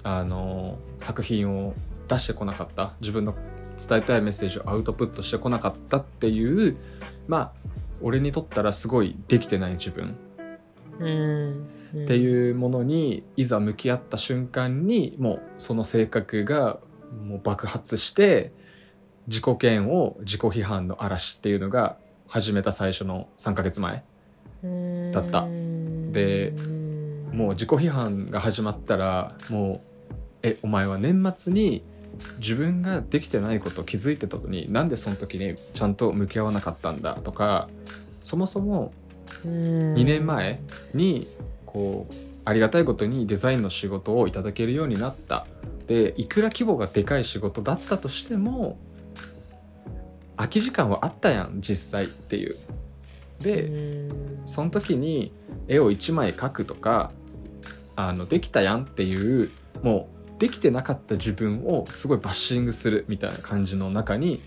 [0.04, 1.73] あの作品を
[2.08, 2.93] 出してこなかった。
[3.02, 3.36] 自分の
[3.78, 6.78] 伝えたいメッセージをアウトプットしてこなかったっていう
[7.28, 7.52] まあ
[8.02, 10.15] 俺にとったらすごいできてない自分。
[10.99, 16.80] っていうものにいざ向き合った瞬間にもうその性格が
[17.26, 18.52] もう爆発して
[19.28, 21.97] 自己嫌悪自己批判の嵐っていうのが
[22.28, 24.04] 始めた最初の3ヶ月前
[25.12, 25.47] だった。
[26.12, 26.54] で
[27.34, 31.84] もう自己批判が始まったらもうえお前は年末に
[32.38, 37.69] 自分ができてないこと気づいてたのになんでその時にちゃんと向き合わなかったんだとか
[38.22, 38.93] そもそも
[39.46, 40.62] 2 2年前
[40.93, 41.28] に
[41.65, 42.13] こう
[42.46, 45.48] ありがたいことにデザインの仕事をいただけるようになった。
[45.88, 48.78] でいくら規模がでかい仕事だったとしても
[50.38, 52.58] 空き時間はあったやん実際っていう。
[53.39, 54.08] で、
[54.46, 55.34] その時に
[55.67, 57.12] 絵を1枚描くとか
[57.95, 59.51] あのできたやんっていう
[59.82, 64.41] もうできてなかった自分をすごいバッシングするみたいな感じの中に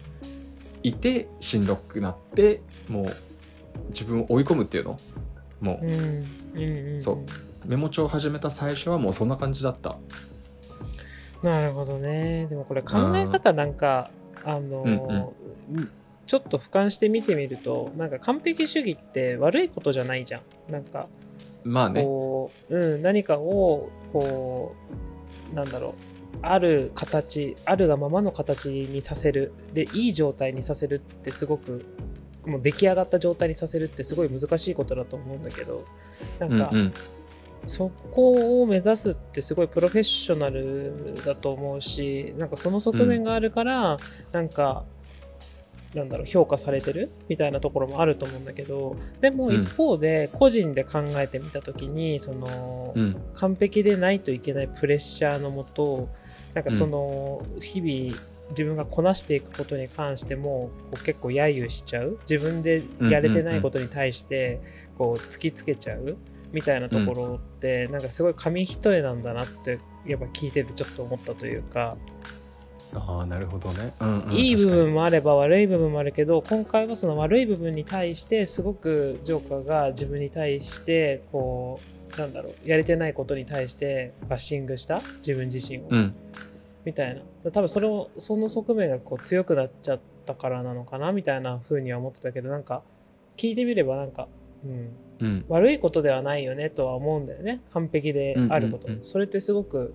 [0.82, 3.16] いてしんどくなってもう
[3.90, 5.00] 自分を追い込むっていうの？
[5.60, 5.86] もう。
[5.86, 6.62] んううん
[6.94, 7.00] うん。
[7.00, 7.18] そう。
[7.64, 9.96] メモ帳を始めた最初はもうそんな感じだった。
[11.42, 12.46] なるほどね。
[12.48, 14.10] でもこれ考え方なんか
[14.44, 15.32] あの
[15.70, 15.90] うん。
[16.26, 20.72] ちょっと俯瞰して見てみるとなんか完璧主義って悪いことじゃないじゃん。
[20.72, 21.08] なんか
[21.66, 22.02] まあね。
[22.02, 24.74] こう、うん、何かをこ
[25.52, 25.92] うなんだろう
[26.42, 29.52] ある形あるがままの形にさせる。
[29.72, 31.84] でいい状態にさせるってすごく
[32.46, 35.84] もう出来上がった状態にさせるってすごい難しいことだと思うんだけど
[36.38, 36.94] なんか、うんうん。
[37.66, 43.98] そこを目指すってすごいプロフェッショナルだと思うしなんかその側面があるから、
[44.30, 44.84] なんか
[45.96, 47.10] なんだろう評価されてる？
[47.28, 49.62] みたいなところもあると思うんだけどでもうん。
[49.62, 53.16] 一方で個人で考えてみた時にその、うん。
[53.34, 56.08] 完璧でないといけないプレッシャーのもと
[56.54, 62.18] なんかその日々自分がこなしていくことに関してもこう結構揶揄しちゃう？
[62.20, 64.60] 自分でやれてないことに対して
[64.98, 66.16] こう突きつけちゃう？
[66.52, 71.96] みたいなところってなんかすごい紙一重なんだなってやっぱ聞いててちょっと思ったというか
[72.94, 86.14] ああなるほどね、うんうんいい部分もあれば悪い部分もあるけど今回はその悪い部分に対してすごくジョーカーが自分に対してこうなんだろうやれてないことに対してバッシングした自分自身を、うん。
[86.84, 87.50] みたいな。
[87.50, 92.82] 多分それをその側面がこう強くなっちゃったからなのかなみたいな風には思ってたけどなんか
[93.36, 94.28] 聞いてみればなんか、
[94.64, 95.44] うん、うん。
[95.48, 97.60] 悪いことではないよねとは思うんだよね。
[97.72, 99.94] 完璧であること、それってすごく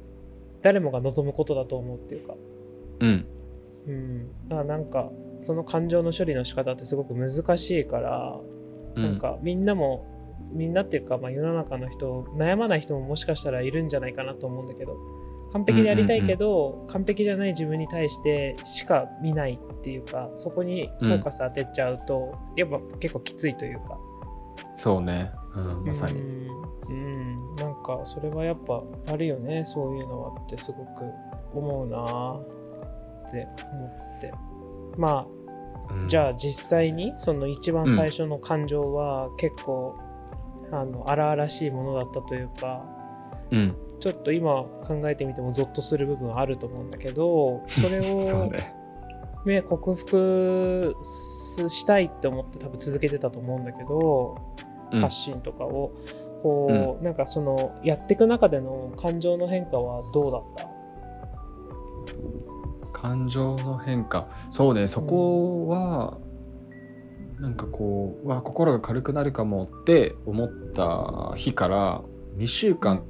[0.61, 2.35] 誰もが望むことだと思うっていうか
[3.01, 3.27] うん。
[3.87, 5.09] うん、だからなんか
[5.39, 8.39] その感情の処理の仕方ってすごく難しいから、
[8.95, 9.03] うん。
[9.03, 10.07] なんかみんなも
[10.53, 14.97] みんなっていうか、まあ、世の中の人悩まない人ももしかしたらいるんじゃないかなと思うんだけど
[15.53, 23.97] 完璧でやりたいけど、完璧じゃない自分に対してしか見ないっていうかそこにフォーカス当てちゃうと、やっぱ結構きついというか。
[24.77, 26.47] そうね、うん、まさに、うん、
[26.89, 27.53] うん。
[27.53, 31.03] なんかそれはやっぱあるよねそういうのはってすごく
[31.53, 32.39] 思うな
[33.39, 34.33] って思って。
[34.97, 35.27] ま
[35.89, 36.07] あうん。
[36.07, 39.95] じゃあ実際にその一番最初の感情は結構、
[40.71, 42.85] あの荒々しいものだったというか
[43.51, 43.75] うん。
[43.99, 48.73] ちょっと今考えてみてもゾッとする部分あると思うんだけどそれを ね。
[49.45, 54.37] ね克服したいって思って多分続けてたと思うんだけど、
[54.91, 55.01] うん。
[55.01, 55.91] 発信とかを。
[56.41, 60.70] こう、なんかそのやっていく中での感情の変化はどうだった？
[63.01, 64.27] 感情の変化。
[64.51, 66.19] そうねそこは、
[67.39, 72.03] なんかこううわ心が軽くなるかもって思った日から
[72.37, 73.03] 2週間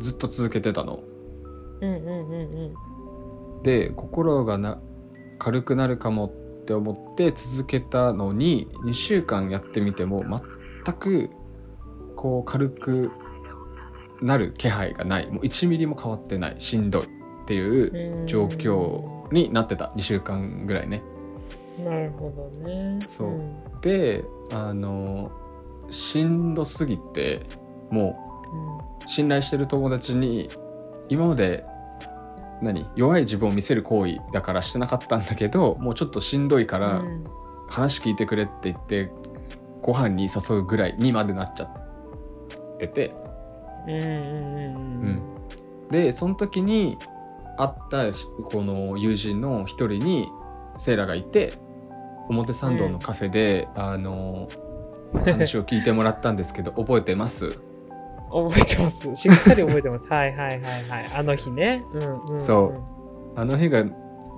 [0.00, 1.00] ずっと続けてたの。
[1.82, 2.74] うんうんうん
[3.56, 3.62] うん。
[3.62, 4.80] で心がな
[5.38, 10.24] 軽くなるかもって思って続けたのに2週間やってみても
[10.84, 11.28] 全く
[12.16, 13.10] こう軽く
[14.22, 15.30] なる気配がない。
[15.30, 16.54] もう1ミリも変わってない。
[16.58, 17.08] しんどいっ
[17.46, 18.26] ていううん。
[18.26, 21.02] 状況になってた2週間ぐらいね。
[21.78, 23.00] なるほどね。
[23.06, 23.30] そう。
[23.30, 23.80] ん。
[23.80, 25.30] であの
[25.90, 27.42] しんどすぎて
[27.90, 28.18] も
[29.04, 30.50] う信頼してる友達に
[31.08, 31.64] 今まで
[32.62, 37.24] 何弱い自分を見せる行為だからしてなかったんだけどもうちょっとしんどいからうん。
[37.66, 39.10] 話聞いてくれって言って
[39.82, 43.14] ご飯に誘うぐらいにまでなっちゃってて。
[43.86, 44.04] うんうんうん。
[44.04, 45.88] うん。
[45.88, 46.98] でその時に
[47.56, 50.28] 会ったしこの友人の一人に
[50.76, 51.58] セイラがいて
[52.28, 54.48] 表参道のカフェで、あの
[55.24, 57.58] 話を聞いてもらったんですけど覚えてます？
[58.32, 59.14] 覚えてます。
[59.14, 60.08] しっかり覚えてます。
[60.08, 61.10] はいはいはいはい。
[61.14, 61.84] あの日ね。
[61.92, 62.72] うんうん、うん、そ
[63.36, 63.84] あの日が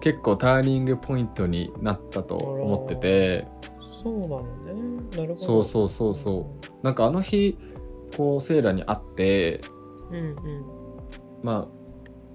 [0.00, 3.48] 結構ターニングポイントになったと思ってて。
[3.81, 5.07] そうなのね。
[5.16, 5.38] なるほど。
[5.38, 6.85] そうそうそうそう。
[6.85, 7.57] なんかあの日
[8.16, 9.61] こうセイラに会って
[10.11, 10.37] うんうん。
[11.42, 11.75] まあ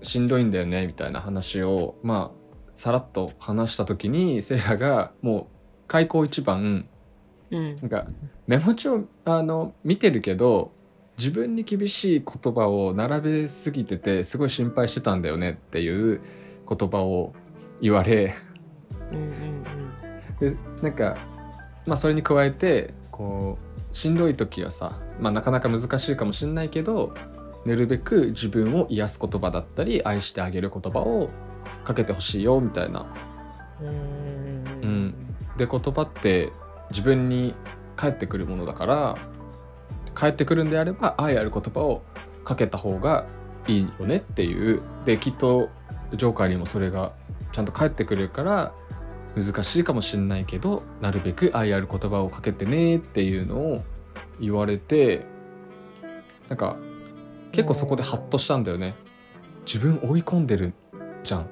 [0.01, 2.41] しんどいんだよねみたいな話をまあ
[2.75, 5.45] さらっと話した時にセイラがもう
[5.87, 6.87] 開口一番
[7.51, 7.75] うん。
[7.77, 8.05] なんか
[8.47, 10.71] メモ帳あの見てるけど
[11.17, 16.21] 自分に厳しい言葉を並べすぎててすごい心配してたんだよねっていう
[16.67, 17.33] 言葉を
[17.81, 18.35] 言われ
[19.11, 19.63] うんうん
[20.39, 21.17] でなんか
[21.85, 23.57] まあそれに加えてこ
[23.91, 27.13] うしんどい時はさ、まあ、なかなか難しいかもしれないけど
[27.65, 31.29] なるべく自分を癒す言葉だったり愛してあげる言葉を
[31.83, 33.05] かけてほしいよみたいな。
[33.81, 35.13] うん。
[35.57, 36.51] で言葉って
[36.89, 37.55] 自分に
[37.95, 39.17] 返ってくるものだから
[40.13, 42.03] 返ってくるんであれば愛ある言葉を
[42.43, 43.27] かけた方が
[43.67, 44.81] いいよねっていう。
[45.05, 45.69] できっと
[46.13, 47.13] ジョーカーにもそれが
[47.51, 48.73] ちゃんと返ってくるから
[49.35, 53.83] 難しいかもしれないけどなるべく愛ある言葉をかけてねっていうのを
[54.39, 55.25] 言われて
[56.49, 56.75] なんか
[57.51, 58.95] 結構そこでハッとしたんだよね。
[59.65, 60.73] 自分追い込んでる
[61.23, 61.45] じゃんっ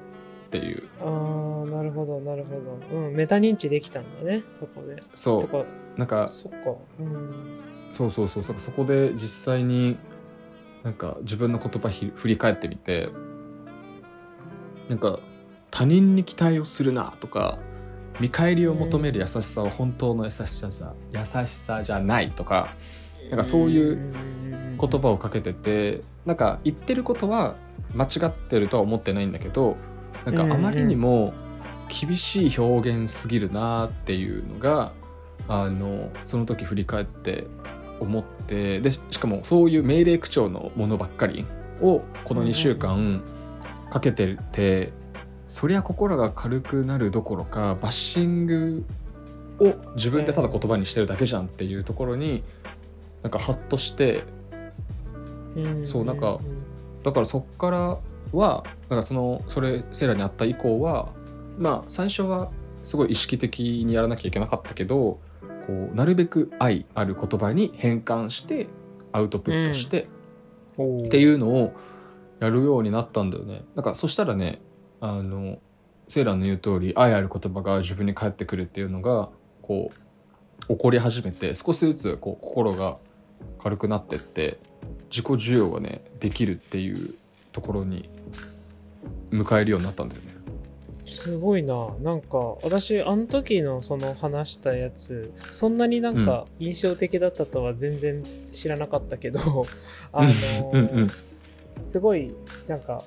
[0.50, 0.88] ていう。
[1.00, 2.56] ああなるほどなるほ
[2.90, 4.96] ど、うん、メタ認知できたんだねそこで。
[5.14, 5.40] そう。
[5.40, 5.64] とか
[5.96, 6.58] なんかそっか
[6.98, 7.60] うん。
[7.90, 8.42] そうそうそう。
[8.42, 9.96] そうそこで実際に
[10.82, 13.08] なんか自分の言葉ひ振り返ってみて
[14.88, 15.20] なんか
[15.70, 17.58] 他人に期待をするなとか
[18.18, 22.74] 見返りを求める優しさは本当の優しさじゃ、優しさじゃないとか
[23.30, 24.12] なんかそういう
[24.80, 27.56] 言葉をかけててなんか言ってることは
[27.94, 29.76] 間違ってるとは思ってないんだけど
[30.24, 31.32] なんかあまりにも
[31.88, 34.92] 厳しい表現すぎるなっていうのが
[35.48, 37.46] あのその時振り返って
[37.98, 41.44] 思ってでししかもそういう命令口調のものばっかり
[41.82, 43.22] をこの2週間
[43.90, 44.92] かけてて
[45.48, 48.84] そりゃ心が軽くなるどころかバッシング
[49.58, 52.44] を自分でただ言葉にしてるだけじゃんっていうところに
[53.22, 54.39] なんかハッとしてうん
[55.84, 56.38] そうなんか
[57.04, 57.98] だからそっから
[58.32, 61.08] はなんかそのそれセイラに会った以降は
[61.58, 62.50] まあ最初は
[62.84, 65.18] すごい意識的にやらなきゃいけなかったけど
[65.66, 68.68] こうなるべく愛ある言葉に変換して
[69.12, 70.06] アウトプットしてっ
[71.06, 71.72] っていうのを
[72.38, 73.64] やるようになったんだよね。
[73.74, 74.60] なんかそしたらね
[75.00, 75.58] あの
[76.08, 79.28] セイラの言う通り愛ある言葉が自分に返ってくるっていうのが
[79.62, 79.92] こ
[80.68, 82.96] う起こり始めて少しずつこう心が
[83.62, 84.58] 軽くなってって
[85.10, 87.14] 自己需要がねできるっていう
[87.52, 88.08] ところに
[89.30, 90.30] 迎えるようになったんだよね。
[91.06, 91.88] すごいな。
[92.00, 99.66] なんか私あの時のその話したやつそんなになんか印象的だったとは全然知らなかったけど、
[100.12, 101.10] あのうんうん
[101.80, 102.34] すごい
[102.68, 103.02] なんか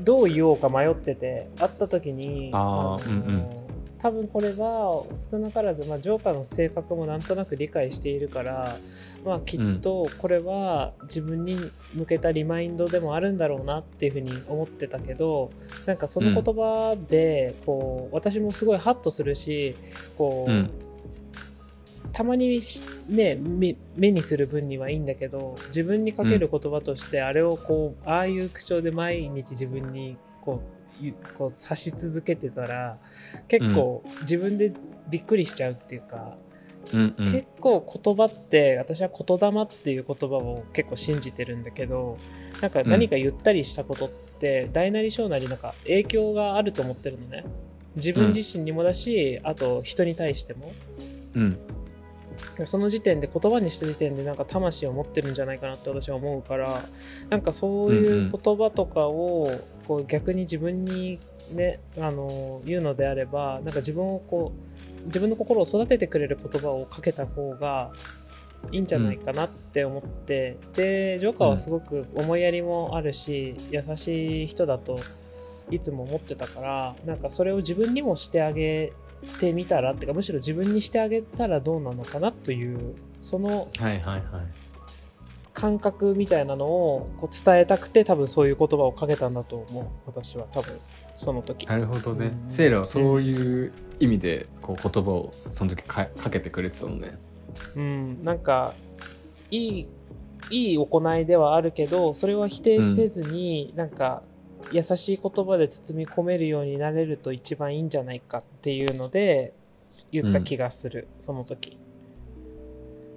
[0.00, 8.78] どう言おうか迷ってて会った時にあーのうんうん多分これは少なからず、まあ、ジョーカーの性格もなんとなく理解しているから、
[9.24, 15.50] まあ、きっとこれは自分に向けたリマインドでもあるんだろうなっていうふうに思ってたけど
[15.86, 19.76] なんかその言葉でこう、私もすごいハッとするし
[20.16, 20.70] こう、うん。
[22.10, 30.77] たまにしね目目にする分にはいいんだけど自分にかける言葉としてあれをこう、ああいう口調で毎日自分にこうゆ
[31.36, 32.98] こう指し続けてたら
[33.48, 34.72] 結構自分で
[35.08, 36.36] びっくりしちゃうっていうか、
[36.92, 37.32] うんうん。
[37.32, 42.18] 結構言葉って私は言霊っていう言葉を結構信じてるんだけど
[42.60, 47.44] なんか何か言ったりしたことって、大なり小なりなんか影響があると思ってるのね
[47.96, 50.72] 自分自身にもだし、あと人に対しても
[51.34, 51.58] うん
[52.64, 56.88] その時点で言葉にした時点でなんか魂を持ってるんじゃないかなって私は思うから
[57.30, 61.18] なんかそういう言葉とかをこう逆に自分に
[61.52, 64.52] ねあの言うのであればなんか自分をこ
[65.04, 67.92] う自分の心を育ててくれる言葉をかけた方が
[68.72, 75.00] いいんじゃないかなって思って、でジョーカーはすごく思いやりもあるし、優しい人だと
[75.70, 78.92] いつも思ってたからなんかそれを自分にもしてあげ
[79.38, 83.68] てみたらっていうかむしろ自分にしてあげたらどうなのかなというその
[85.52, 89.86] 感覚みたいなのをこう伝えたくて多分そういう言葉をかけたんだと思う。
[90.06, 90.78] 私は多分
[91.16, 91.66] その時。
[91.66, 92.50] なるほどね、うん。
[92.50, 97.18] セイラはそういう意味でこう言葉をその時かかけてくれてたのね。
[97.74, 98.24] うん。
[98.24, 98.74] なんか
[99.50, 99.88] いい
[100.50, 104.22] いい行いではあるけどそれは否定せずに、なんか
[104.70, 109.54] 優しい言葉で包み込めるようになれると一番いいんじゃないかっていうので
[110.12, 111.78] 言った気がする、その時。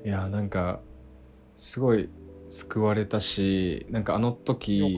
[0.04, 0.80] いやなんか
[1.58, 2.10] すごい
[2.50, 4.98] 救われたしなんかあの時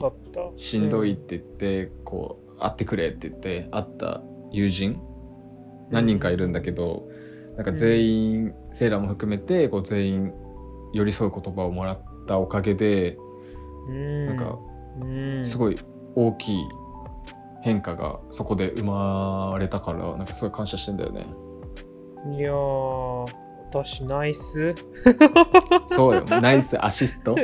[0.56, 5.00] しんどいって言って、こう会ってくれって言って会った友人
[5.90, 7.08] 何人かいるんだけど、
[7.56, 10.32] なんか全員、セイラも含めてこう全員
[10.92, 13.16] 寄り添う言葉をもらったおかげで、
[13.88, 14.26] うん。
[14.26, 14.58] なんか
[15.00, 15.44] うん。
[15.44, 15.78] すごい
[16.14, 16.68] 大きい
[17.62, 21.26] 変化がそこで生まれたからなんかすごい感謝してんだよね。
[22.36, 23.44] いやー
[23.74, 24.74] 私ナイス。
[25.88, 26.24] そうよ。
[26.24, 27.32] ナイスアシスト。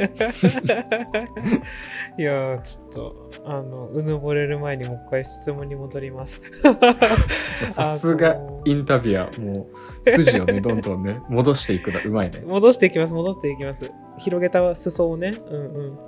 [2.19, 6.43] いやーちょっとあのうぬぼれる前にもう一回質問に戻ります。
[7.75, 9.67] さすがインタビュアーも
[10.07, 12.45] う筋をね どんどんね戻していくのうまいね。
[12.47, 13.91] 戻していきます戻っていきます。
[14.19, 15.35] 広げた裾をね。
[15.51, 15.99] うんうん。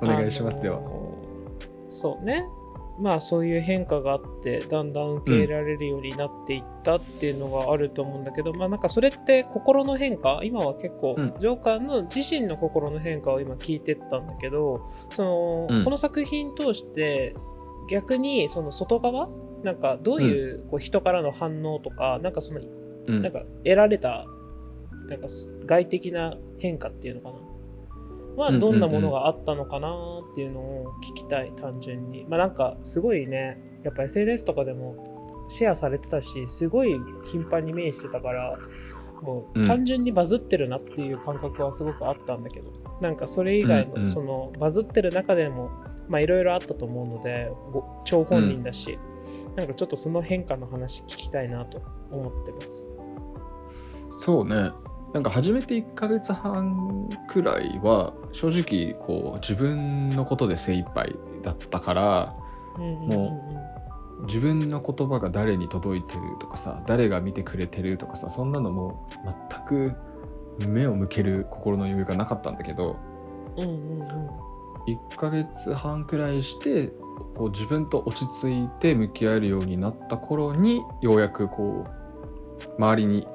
[0.00, 1.07] お願いしますではあのー
[1.88, 2.44] そうね。
[3.00, 11.34] まあそういう変化があってだんだん受け入れられるようになっていったっていうのがあると思うんだけど、まあなんかそれって心の変化今は結構、うん。
[11.38, 15.84] ジョーカーの自身の心の変化を今聞いてったんだけどその、うん。
[15.84, 17.36] この作品通して
[17.88, 19.28] 逆にその外側
[19.62, 22.60] なんかどういうこう人からの反応とか、なんかその
[23.06, 23.22] うん。
[23.22, 24.26] なんか得られた
[25.08, 25.28] なんか
[25.66, 27.47] 外的な変化っていうのかな
[28.38, 29.88] はうんどんなものがあったのかな
[30.30, 32.24] っていうのを聞きたい単純に。
[32.28, 38.58] まあなんかすごいねやっぱ SNS とかでもシェアされてたしすごい頻繁に目にしてたから
[39.22, 39.66] もううん。
[39.66, 42.70] 単純にバズってるなっていう感覚はすごくあったんだけど、
[43.00, 44.04] なんかそれ以外うんうん。
[44.04, 45.70] のそのバズってる中でも
[46.08, 48.98] まあいろいろあったと思うのでご張本人だし、
[49.56, 52.88] なんかちょっとその変化の話聞きたいなと思ってます。
[54.18, 54.70] そうね
[55.12, 62.34] なんか始めて1ヶ月半くらいは正直こう自分のことで精一杯だったから
[62.76, 63.64] も
[64.26, 69.08] 自分の言葉が誰に届いてるとかさ誰が見てくれてるとかさそんなのも
[69.50, 69.94] 全く
[70.58, 72.96] 目を向ける心の余裕がなかったんだけど
[73.56, 74.48] うんうんうん。
[74.88, 76.92] 1ヶ月半くらいして
[77.34, 83.26] こう自分と落ち着いて向き合えるようになった頃にようやくこう周りに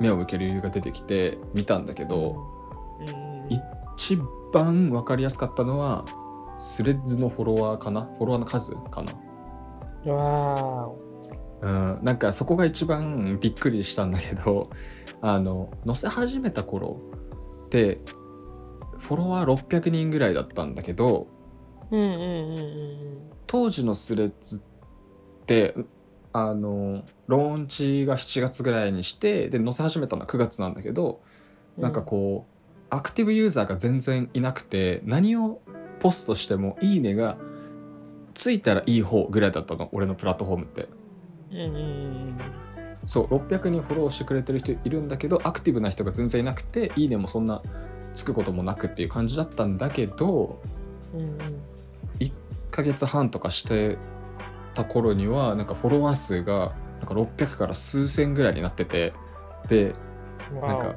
[0.00, 2.36] 目を向ける余裕が出てきて見たんだけど、
[3.96, 4.18] 一
[4.52, 6.04] 番分かりやすかったのは
[6.58, 8.08] スレッズのフォロワーかな？
[8.18, 10.12] フォロワーの数かな？
[10.12, 10.90] わ
[11.62, 14.68] うん、なんかそこが一番びっくりしたんだけど
[15.22, 17.00] あの載せ始めた頃
[17.66, 18.00] って
[18.98, 23.30] フォロワー600人ぐらいだったんだけどーうんうんうんうん。
[23.46, 24.60] 当時のスレッズっ
[25.46, 25.74] て
[26.36, 31.22] あのローンチが7月ぐらいにしてで載せ始めたのは9月なんだけど、
[31.78, 31.82] うん。
[31.82, 32.54] なんかこう
[32.90, 35.60] アクティブユーザーが全然いなくて何を
[36.00, 37.38] ポストしても「いいね」が
[38.34, 40.88] ついたらいい方ぐらいだったの俺のプラットフォームって。
[43.06, 47.62] そう600人フォローしてくれてる人いるんだけどアクティブな人が全然いなくて「いいね」もそんな
[48.14, 50.58] つくこともなくっていう感じだったんだけど
[51.14, 51.38] うんうん。
[52.18, 52.32] 1
[52.70, 53.98] ヶ月半とかして
[54.74, 59.12] た頃にはなんかフォロワー数がなんか600から数千ぐらいになってて
[59.68, 59.92] で
[60.52, 60.96] うんなんか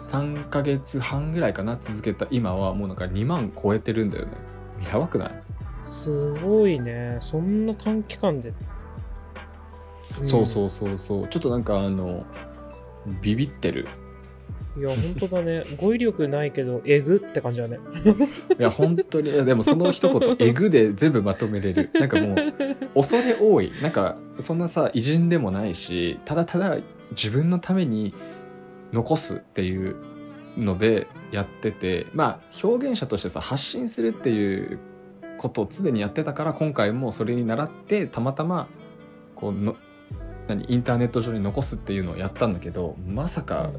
[0.00, 4.32] 3ヶ月半ぐらいかな続けた今はもうなんか2万超えてるんだよね。
[4.90, 5.42] やばくない、
[5.84, 7.18] すごいね。
[7.20, 8.54] そんな短期間で、
[10.22, 11.28] そうそうそうそう。
[11.28, 12.24] ちょっとなんかあの
[13.20, 13.88] ビビってる
[14.80, 15.62] いや、本当だね。
[15.76, 17.78] 語彙力ないけど、えぐって感じだね。
[18.58, 22.36] いや本当にでもその一言「えぐ」で全部まとめれるなんかもう
[22.94, 26.78] 恐れ多いなんかそんなさ偉人でもないしただただ
[27.12, 28.14] 自分のために
[28.92, 29.96] 残すっていう
[30.56, 34.78] のでやっててまあ表現者としてさ発信するっていう
[35.38, 38.68] ことを常にやってたから今回もそれに倣ってたまたま
[39.34, 39.76] こうの
[40.48, 43.70] 何インターネット上に残すっていうのをやったんだけどまさか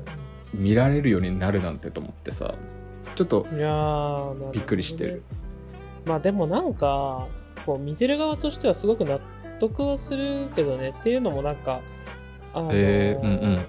[0.54, 2.56] 見られるようになるなんてと思ってさ
[3.16, 3.46] ちょっと
[4.54, 5.24] びっくりしてる。
[6.06, 7.28] まあでもなんか、
[7.66, 9.20] こう見てる側としてはすごく納
[9.60, 10.94] 得はするけどね。
[11.00, 11.82] っていうのもなんか、
[12.54, 13.66] あのえーうん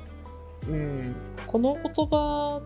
[0.69, 1.15] うん。
[1.47, 2.63] この言葉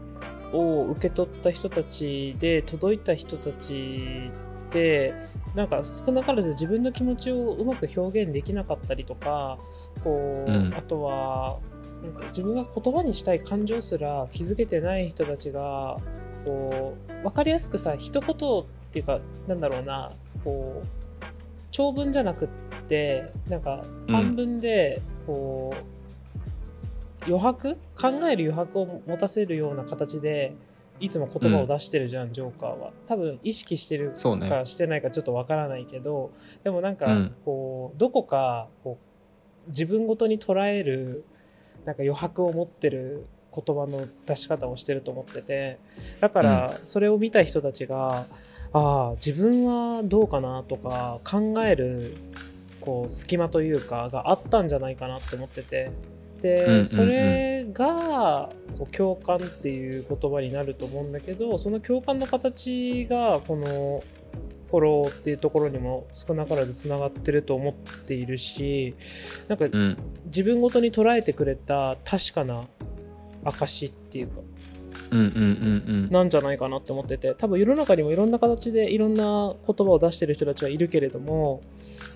[0.53, 4.31] を受け取った人たちで届いた人たち
[4.69, 5.13] って
[5.55, 9.59] なんか少なからず自分の気持ちをうまく表現できなかったりとか
[10.05, 10.75] こう、うん。
[10.77, 11.59] あとは
[12.07, 15.99] なんか自分が言葉にしたい感情すら気づけてない人たちが
[16.45, 20.13] こう分かりやすくさ一言っていうかなんだろうな
[20.45, 20.87] こう
[21.73, 22.49] 長文じゃなくっ
[22.89, 30.55] てなんか短文でこう、余白考える余白を持たせるような形で
[31.01, 32.93] いつも言葉を出してるじゃん、ジョーカーは。
[33.07, 34.13] 多分意識してる
[34.49, 36.31] かしてないかちょっとわからないけど
[36.65, 37.35] でもなんかうん。
[37.45, 38.99] こうどこかこ
[39.67, 41.25] う自分ごとに捉える
[41.87, 45.79] なんか余白を持ってる言葉の出し方をしてると思ってて
[46.21, 48.27] だからそれを見た人たちが、
[48.73, 52.17] ああ自分はどうかなとか考える
[52.81, 55.91] こう隙間というかがあったんじゃないかなって思ってて。
[56.43, 56.87] で、うんうんうん。
[56.87, 64.05] それがこう共感っていう言葉になると思うんだけどその共感の形がこの
[64.71, 68.95] フォローっていうところにも少なからずつながってると思っているし
[69.49, 69.97] なんかうん。
[70.27, 72.67] 自分ごとに捉えてくれた確かな
[73.45, 74.41] 証っていうか
[75.11, 75.29] うんうんう
[76.09, 81.63] んなんじゃないかなって思ってて多分世の中にもいろんな形でいろんな言葉を出してる人たちはいるけれども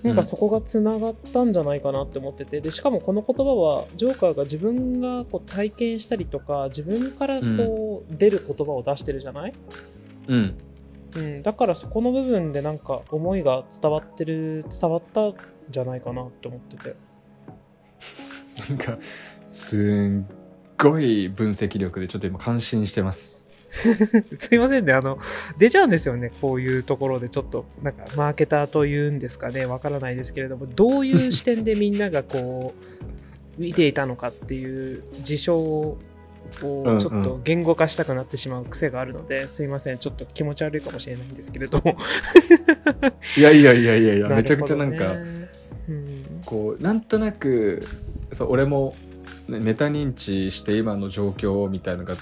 [0.03, 9.53] なんかそこがつながったんじゃないかなって思っててでしかもこの言葉はジョーカーが自分がこう体験したりとか自分からこう出る言葉を出してるじゃない、
[10.27, 10.57] うん
[11.13, 15.35] うんうん、だからそこの部分でなんか思いが伝わってる伝わったん
[15.69, 16.95] じゃないかなって思ってて
[18.69, 18.97] なんか
[19.47, 20.27] すん
[20.77, 23.41] ごい分析力でちょっと今感心してます
[24.37, 24.91] すいませんね。
[24.91, 25.17] あの、
[25.57, 26.31] 出ちゃうんですよね。
[26.41, 29.65] こういうところでちょっと、なんか、マーケターというんですかね。
[29.65, 32.73] わからないですけれども、どういう視点でみんながこ
[33.57, 35.97] う、見ていたのかっていう事象を
[36.61, 39.97] うんうんちょっと言語化したくなってしまう癖があるので、すいません。
[39.97, 41.95] ちょっと気持ち悪いかもしれないんですけれども。
[43.37, 47.87] いやいやいやいやいやな めちゃくちゃなんか、うん、こうなんとなく
[48.31, 48.95] そう俺も
[49.47, 52.17] ねメタ認知して今の状況みたいのが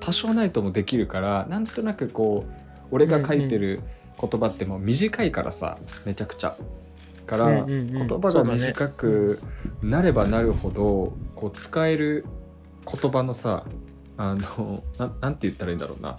[0.00, 2.52] 多少ないともできるからなんとなくこう
[2.90, 3.80] 俺が書いてる
[4.20, 6.56] 言葉ってもう短いからさめちゃくちゃ。
[7.28, 9.38] から、うんうんうん言葉が短く
[9.82, 12.24] なればなるほど、こう使える
[12.90, 13.64] 言葉のさ
[14.16, 16.18] あのななんて言ったらいいんだろうな。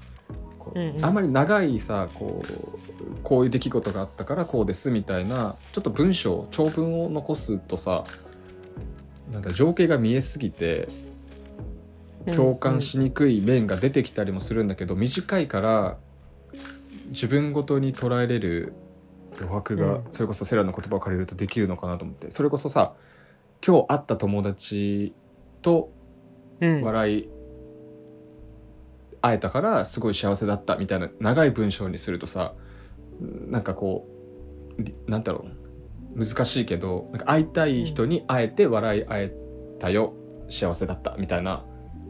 [0.58, 1.06] こううんうん。
[1.06, 8.04] あんまり長いさこうこういう出来事があったからこうですみたいなちょっと文章長文を残すとさ
[9.32, 10.90] なんか情景が見えすぎて
[12.34, 15.98] 共感しにくい面が出てきたりもするんだけど、短いから
[17.08, 18.74] 自分ごとに捉えれる
[19.38, 20.04] 余白が、うん。
[20.12, 22.94] それこそセラの言葉を借りるとできるのかなと思ってそれこそさ
[23.66, 25.14] 今日会った友達
[25.62, 25.99] とうんうん
[26.60, 27.30] 笑い
[29.22, 32.54] 会えたからすごい幸せだったみたいな長い文章にするとさ
[33.22, 34.08] なんかこ
[34.78, 35.52] うりなんだろう。
[36.16, 39.34] 難しいけどなんか会いたい人に会えて笑い合え
[39.80, 40.14] たよ。
[40.50, 41.66] 幸せだったみたいな。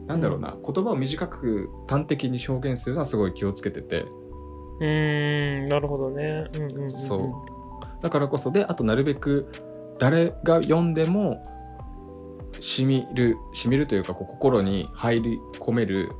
[0.06, 4.06] なんだろうな、言葉を短く端的に表現するのはすごい気をつけてて。
[4.80, 6.46] うーん、なるほどね。
[6.52, 6.90] うんうんうんう。
[8.02, 9.52] だからこそであとなるべく
[9.98, 11.46] 誰が読んでも
[12.60, 16.12] しみるしみるというかこう心に入り込める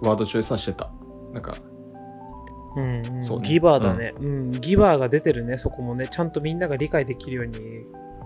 [0.00, 0.90] ワードチョイスはしてた。
[1.32, 1.56] なんか
[2.76, 3.24] うんうん。
[3.24, 3.48] そうね。
[3.48, 4.50] ギバーだね、うん。
[4.52, 6.08] ギバーが出てるねそこもね。
[6.08, 7.58] ちゃんとみんなが理解できるように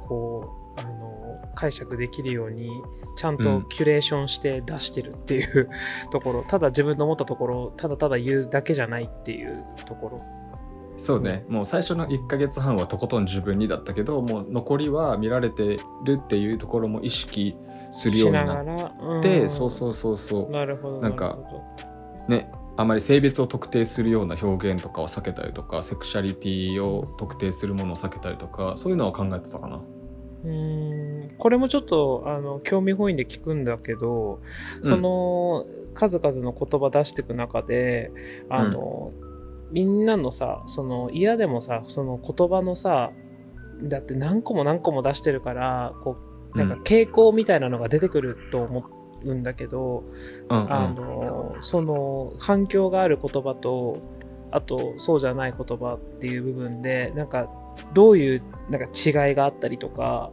[0.03, 2.71] こうあの解釈できるように
[3.17, 5.71] ちゃんとキュレーションして出してるっていう
[6.11, 6.45] ところ。
[6.45, 10.23] ただ自分の思ったところをただただ言うだけじゃないっていうところ
[10.97, 17.57] そうね、もう最初の1ヶ月半はとことん自分にだったけどもう残りは見られてるっていうところも意識
[17.93, 19.21] するようになっがら、うん。
[19.23, 20.51] て、そうそうそうそう。
[20.51, 21.39] なるほどなんか
[22.29, 29.77] ねあまり性別を特定するような表現とかは避けたりとかセクシャリティを特定するものを避けたりとかそういうのは考えてたかな。
[29.77, 29.85] ど
[30.45, 31.35] うーん。
[31.39, 34.41] これもちょっとあの興味本位で聞くんだけど
[34.83, 38.11] その、数々の言葉出していく中で
[38.49, 39.13] あの、
[39.75, 43.11] みんなのさその嫌でもさその言葉のさ
[43.83, 46.17] だって何個も何個も出してるからこ
[46.55, 48.89] うなんか傾向みたいなのが出てくると思
[49.25, 50.05] うんだけど、
[50.49, 50.73] うんうん。
[50.73, 54.01] あのその反響がある言葉と
[54.53, 57.51] あとそうじゃない言葉っていう部分でなんか
[57.93, 60.31] どういうなんか違いがあったりとか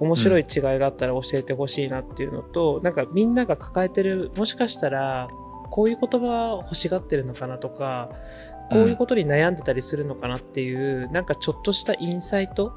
[0.00, 5.28] 面白い違いがあったら教えてほしいなっていうのと、なんかみんなが抱えてるもしかしたら
[5.70, 8.10] こういう言葉欲しがってるのかなとか
[8.72, 12.72] こういうことに悩んでたりするのかなっていう、なんかちょっとしたインサイト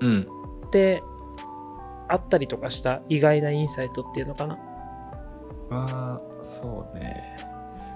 [0.00, 0.28] うん
[0.66, 1.02] って
[2.08, 4.58] あったりとかした意外なインサイトっていうのかな？
[5.70, 7.38] まあそうね。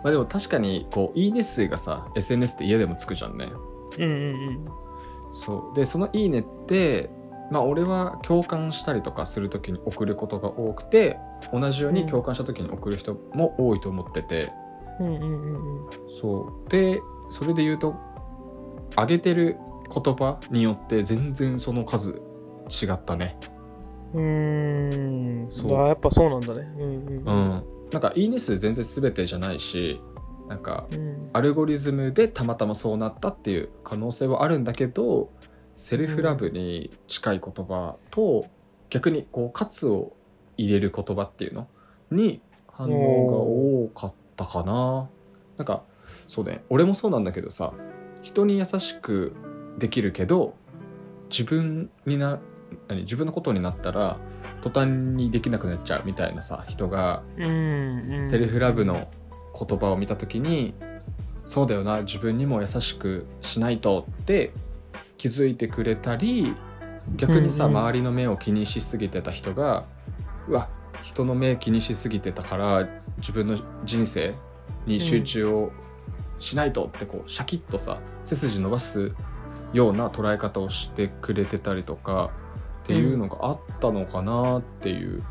[0.02, 3.48] まあでも確かにこういいね数がさ SNS って家でもつくじゃんね。
[3.98, 4.64] うんうん
[5.32, 5.76] そう。
[5.76, 7.10] でその「いいね」って
[7.50, 11.18] まあ俺は共感したりとかする時に送ることが多くて
[11.52, 14.52] 同じように共感した時に送る人も多いと思ってて、
[15.00, 15.06] うん。
[15.06, 15.90] うんうんうんうん。
[16.20, 16.70] そう。
[16.70, 17.00] で
[17.30, 17.94] それで言うと
[18.96, 19.56] 上げてる
[19.92, 22.22] 言葉によって全然その数
[22.68, 23.38] 違ったね
[24.14, 25.46] うーん。
[25.50, 26.60] そうあやっぱそうなんだね。
[26.78, 27.30] うんうんう。
[27.60, 30.00] んなんかいいね数全然全てじゃないし
[30.48, 35.30] なんかうんアルゴリズムでたまたまそうなったっていう可能性はあるんだけど
[35.76, 38.46] セルフラブに近い言葉と
[38.90, 40.12] 逆にこう喝を
[40.56, 41.68] 入れる言葉っていうの
[42.10, 45.08] に反応が多かったかな
[45.56, 45.82] なんか
[46.26, 47.72] そうね俺もそうなんだけどさ
[48.22, 49.34] 人に優しく
[49.78, 50.54] できるけど
[51.30, 52.40] 自分にな
[52.88, 54.18] 何自分のことになったら
[54.61, 57.22] 途端にできなくなっちゃうみたいなさ人が。
[57.38, 59.09] セルフラブの
[59.59, 60.74] 言葉を見た時に
[61.46, 64.52] そうだよな自分にも優しくしないとって
[65.16, 66.54] 気づいてくれたり
[67.16, 69.86] 逆にさ、うんうん周りの目を気にしすぎてた人が
[70.46, 70.68] うわ
[71.02, 72.88] 人の目気にしすぎてたから
[73.18, 74.34] 自分の人生
[74.86, 75.72] に集中を
[76.39, 79.12] しないとってこうシャキッとさ背筋伸ばす
[79.72, 82.30] ような捉え方をしてくれてたりとか
[82.84, 85.22] っていうのがあったのかなっていう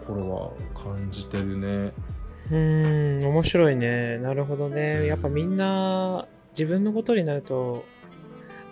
[0.00, 1.92] ところは感じてるね。
[2.50, 4.18] うーん、面白いね。
[4.18, 5.06] なるほどうんね。
[5.06, 7.84] やっぱみんな自分のことになると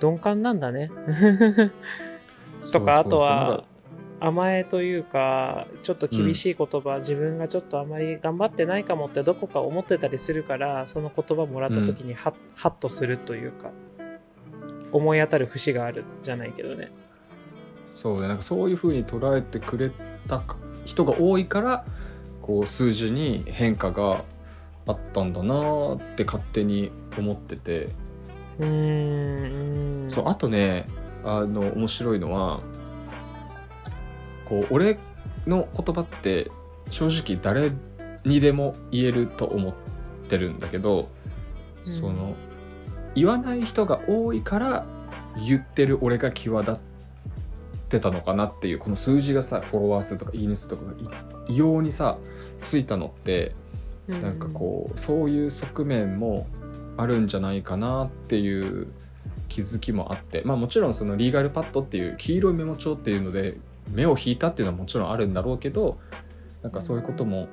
[0.01, 0.91] 鈍感なんだね。
[2.73, 3.65] とか、あとは
[4.19, 13.71] 甘えというか、ちょっと厳しい言葉、自分がちょっとあまり頑張ってないかもってどこか思ってたりするから、その言葉もらった時にハッ,、ハッとするというか、
[14.93, 16.91] 思い当たる節があるじゃないけどね。
[17.89, 19.91] そうねなんかそういうふうに捉えてくれ
[20.29, 20.43] た
[20.85, 21.85] 人が多いから
[22.43, 24.25] こう数字に変化が
[24.87, 27.89] あったんだなーって勝手に思ってて。
[28.59, 30.87] うんそうあとね
[31.25, 32.61] あの面白いのは
[34.49, 34.99] こう俺
[35.47, 36.51] の言葉って
[36.91, 37.73] 正直誰
[38.25, 39.75] にでも言えると思っ
[40.29, 41.09] てるんだけど、
[41.85, 41.93] うん。
[41.93, 42.35] その
[43.15, 44.87] 言わない人が多いから
[45.47, 46.79] 言ってる俺が際立っ
[47.89, 50.95] てたのかなっていうこの数字がさフォロワー数とかいいね数とかがい
[51.49, 52.19] 異様にさ
[52.61, 53.55] ついたのって
[54.09, 56.47] なんかこうそういう側面も
[56.97, 58.89] あるんじゃないかなっていう
[59.49, 63.59] 気づきもあってまあもちろんそのリーガルパッドっていう黄色いメモ帳っていうので
[63.89, 65.99] 目を引いたっていうのはもちろんあるんだろうけど
[66.63, 67.49] なんかそういうことも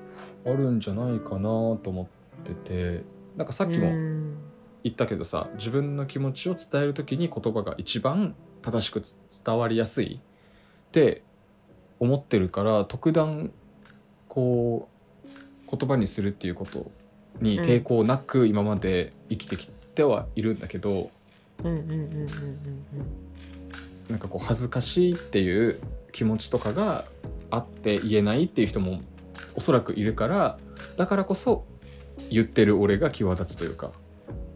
[0.45, 2.09] あるんじゃないかなと思
[2.41, 3.03] ってて
[3.37, 4.37] なんかさっきもうん。
[4.83, 11.23] 言ったけどさ自分の気持ちを伝える時に言葉が一番正しくつ伝わりやすいって
[11.99, 13.51] 思ってるから特段
[14.27, 14.89] こ
[15.25, 16.91] う言葉にするっていうこと
[17.39, 21.09] に抵抗なく今まで生きてきてはいるんだけど、
[24.09, 25.79] なんかこう恥ずかしいっていう
[26.13, 27.05] 気持ちとかが
[27.49, 29.01] あって言えないっていう人も
[29.55, 30.57] おそらくいるから
[30.97, 31.65] だからこそ
[32.29, 33.91] 言ってる俺が際立つというか。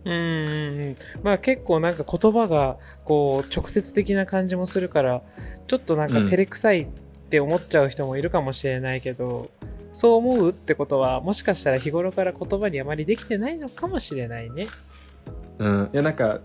[0.06, 5.22] うんうんうんまあ結構なんか言葉がこう直接的な感じもするから
[5.68, 6.88] ちょっとなんか照れくさいっ
[7.30, 9.52] て思っちゃう人もいるかもしれないけど、
[9.92, 14.70] そう思うってことはもしかしたら日頃から言葉にあまりできてないのかもしれないね。
[15.60, 16.40] うん、いやなんか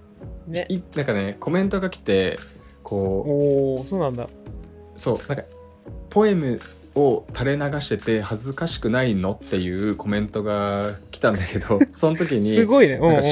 [0.48, 0.66] ね。
[0.68, 2.40] いなんかねコメントが来て
[2.82, 4.28] こおおそうなんだ。
[4.94, 5.44] うそうなんか
[6.10, 6.60] ポエム
[6.94, 12.94] を垂れ流してて恥ずかしくないのっていうコメントが来たんだけど その時にすごいね。
[12.94, 13.22] うんうん。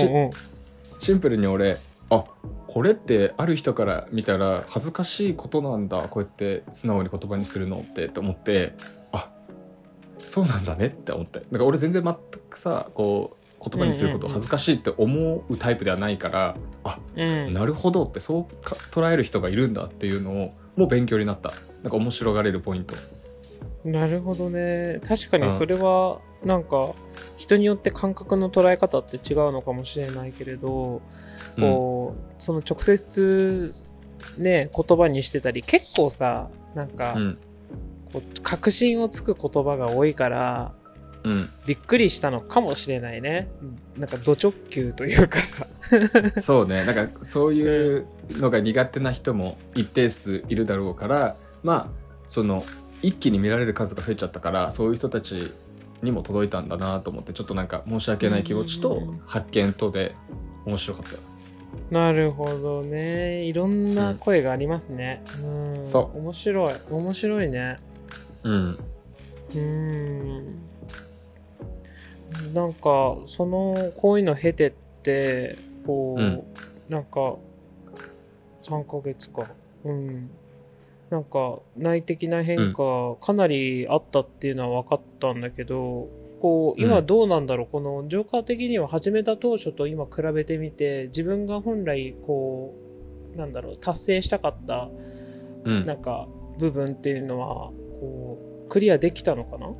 [0.98, 1.78] シンプルに俺
[2.10, 2.24] あ
[2.66, 8.74] これってある人から見たら恥ずかしいことなんだこうやって素直に言葉にするのってと思って
[9.12, 9.30] あ
[10.28, 12.14] そうなんだねって思ってだから俺全然全
[12.48, 17.52] くさこう言葉にすることを恥ずかしいって思うタイプではないから、あうん。
[17.52, 21.52] なるほどってそうか捉える人がいるんだっていうのをもう勉強になった。
[21.82, 22.94] なんか面白がれるポイント。
[23.84, 24.98] なるほどね。
[25.06, 26.94] 確かにそれは、なんか、
[27.36, 31.02] 人によって感覚の捉え方って違うのかもしれないけれど、
[31.58, 33.74] こう、その直接、
[34.38, 37.38] ね、言葉にしてたり、結構さ、なんか、うん。
[38.12, 40.72] こう確信をつく言葉が多いから、
[41.24, 43.48] うんびっくりしたのかもしれないね。
[43.96, 45.66] なんか、ド直球というかさ。
[46.40, 51.88] そうねなんかそういうのが苦手な人も一定数いるだろうからまあ
[52.28, 52.64] その
[53.02, 55.52] 一気に見られる数が増えちゃったからそういう人たち
[56.02, 60.14] にも届いたんだなと思ってちょっとなんか申し訳ない気持ちとうんうんうん発見とで
[60.64, 61.18] 面白かったよ
[61.90, 63.44] なるほどね。
[63.44, 65.22] いろんな声がありますね。
[65.42, 65.86] うん。
[65.86, 66.74] そう面白い。
[66.90, 67.78] 面白いね。
[68.44, 68.78] うん
[69.50, 70.69] うーん。
[72.54, 74.72] なんか、その、こういうの経てっ
[75.02, 76.42] て、こう、うん。
[76.88, 77.36] なんか、
[78.62, 79.46] 3ヶ月か。
[79.84, 80.30] うん。
[81.10, 86.08] なんか、内的な変化、かなりあったっていうのは分かったんだけど、
[86.40, 87.06] こう、今うん。
[87.06, 92.74] どうなんだろう、この、ジョーカー的には始めた当初と今比べてみて、自分が本来、こ
[93.34, 94.88] う、なんだろう、達成したかった、
[95.64, 95.84] うん。
[95.84, 96.28] なんか、
[96.58, 97.70] 部分っていうのは、
[98.00, 99.74] こう、クリアできたのかな？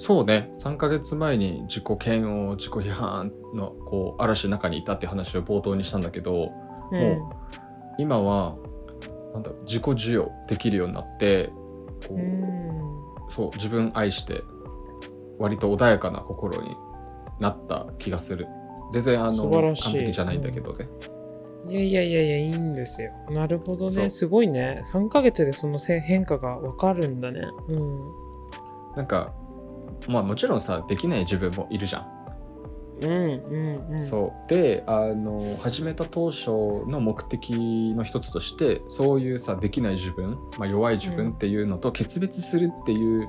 [0.00, 7.36] そうね3ヶ月前に自己嫌悪自己批判のこう嵐の中にいたっていう話を冒頭にしたんだけども
[7.98, 8.56] 今は
[9.34, 11.50] なんだろう自己授与できるようになって
[12.06, 12.68] こう、うん。
[13.28, 14.44] そう自分愛して
[15.36, 16.76] 割と穏やかな心に
[17.40, 18.46] なった気がする
[18.92, 20.88] 全然あの完璧じゃないんだけどね、
[21.68, 23.12] いやいやいやいや、いいんですよ。
[23.30, 24.08] なるほどね。
[24.08, 24.82] すごいね。
[24.86, 27.42] 3ヶ月でそのせ変化がわかるんだね。
[27.68, 28.00] うん。
[28.96, 29.34] なんか
[30.08, 32.18] まあもちろんさできない自分もいるじゃん、
[33.00, 34.00] うんうんうん。
[34.00, 36.50] そうであの始めた当初
[36.86, 43.28] の目的の一つとしてそういうさできない自分、まあ、弱い自分っていうのと決別するっていう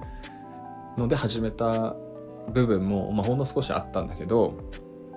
[0.97, 1.95] ので始めた
[2.53, 4.55] 部分も、まあ、ほんの少しあったんだけど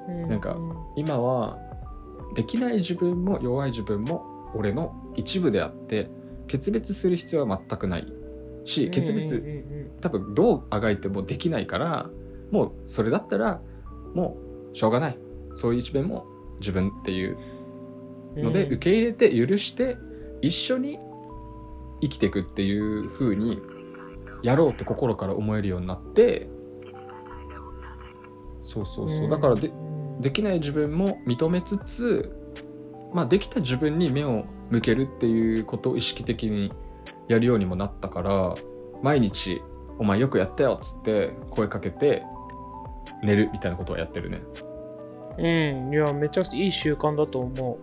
[0.08, 0.28] うん。
[0.28, 1.58] なんかう今は
[2.34, 6.10] できない自分も弱い自分も俺の一部であって
[6.46, 8.06] 決別する必要は全くない
[8.64, 9.64] し決別、
[10.00, 12.10] 多分どうあがいてもできないから
[12.50, 13.60] もうそれだったら
[14.14, 14.36] も
[14.72, 15.18] うしょうがない。
[15.54, 16.26] そういう一面も
[16.60, 17.36] 自分っていう
[18.36, 18.42] うん。
[18.44, 19.96] ので、受け入れて許して
[20.40, 20.98] 一緒に
[22.00, 23.60] 生きていくっていう風に
[24.42, 26.48] やろうって心から思えるようになって
[28.62, 29.28] そうそうそう。
[29.28, 32.30] だからでうんできない自分も認めつつ、
[33.12, 36.72] まあ、できた自分に目を向けるっていうことを意識的に
[37.28, 38.54] やるようにもなったから
[39.02, 39.62] 毎日
[39.98, 42.24] 「お前よくやったよ」っつって声かけて
[43.22, 44.42] 寝るみたいなことをやってるね。
[45.38, 45.92] うん。
[45.92, 47.76] いや、めちゃくちゃいい習慣だと思う。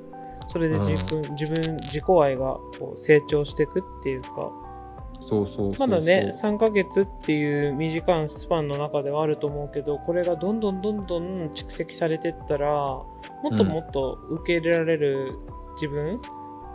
[0.48, 4.52] それで自分、自分、自己愛がこう成長していくっていうか、
[5.22, 13.06] そうそうまだね、3ヶ月っていう短いスパンの中ではあると思うけど、これがどんどんどんどん蓄積されてったら、も
[13.54, 15.38] っともっと受け入れられる
[15.74, 16.22] 自分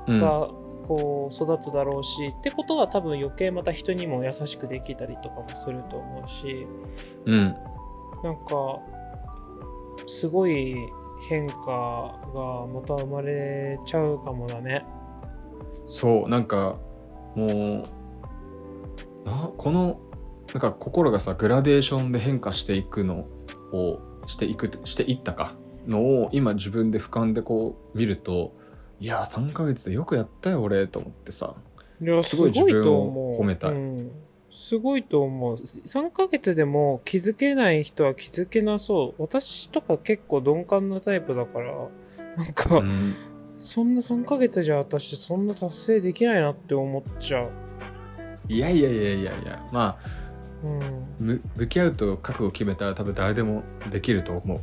[0.08, 0.50] うんが
[0.86, 6.66] こう育つだろうし、ってことは多分余計また人にも優しくできたりとかもすると思うし、
[7.26, 7.54] うん
[8.22, 8.80] なんか、
[10.06, 10.74] すごい
[11.28, 11.54] 変化
[12.34, 14.84] がまた生まれちゃうかもだね。
[15.86, 16.78] そうなんか
[17.34, 17.84] もう
[19.26, 19.98] なこの
[20.52, 23.26] なんか心がさグラデーションで変化していくの
[23.72, 25.54] をしていくしていったか
[25.86, 28.54] のを今自分で俯瞰でこう見ると
[29.04, 31.54] いや3ヶ月でよくやったよ俺と思ってさ
[32.00, 33.38] いや、すごい自分を。
[33.38, 34.10] 褒めたいうん
[34.50, 35.56] すごいと思う。
[35.56, 39.22] 3ヶ月でも気づけない人は気づけなそう。
[39.22, 41.74] 私とか結構鈍感なタイプだから、
[42.36, 42.90] なんか、うん
[43.56, 47.50] そんな3ヶ月じゃ私そんな達成できないなって思っちゃう。
[48.48, 51.04] いやいやいやいやいやまあうん。
[51.18, 54.60] む向き合うと覚悟を決めたら多分誰でもできると思う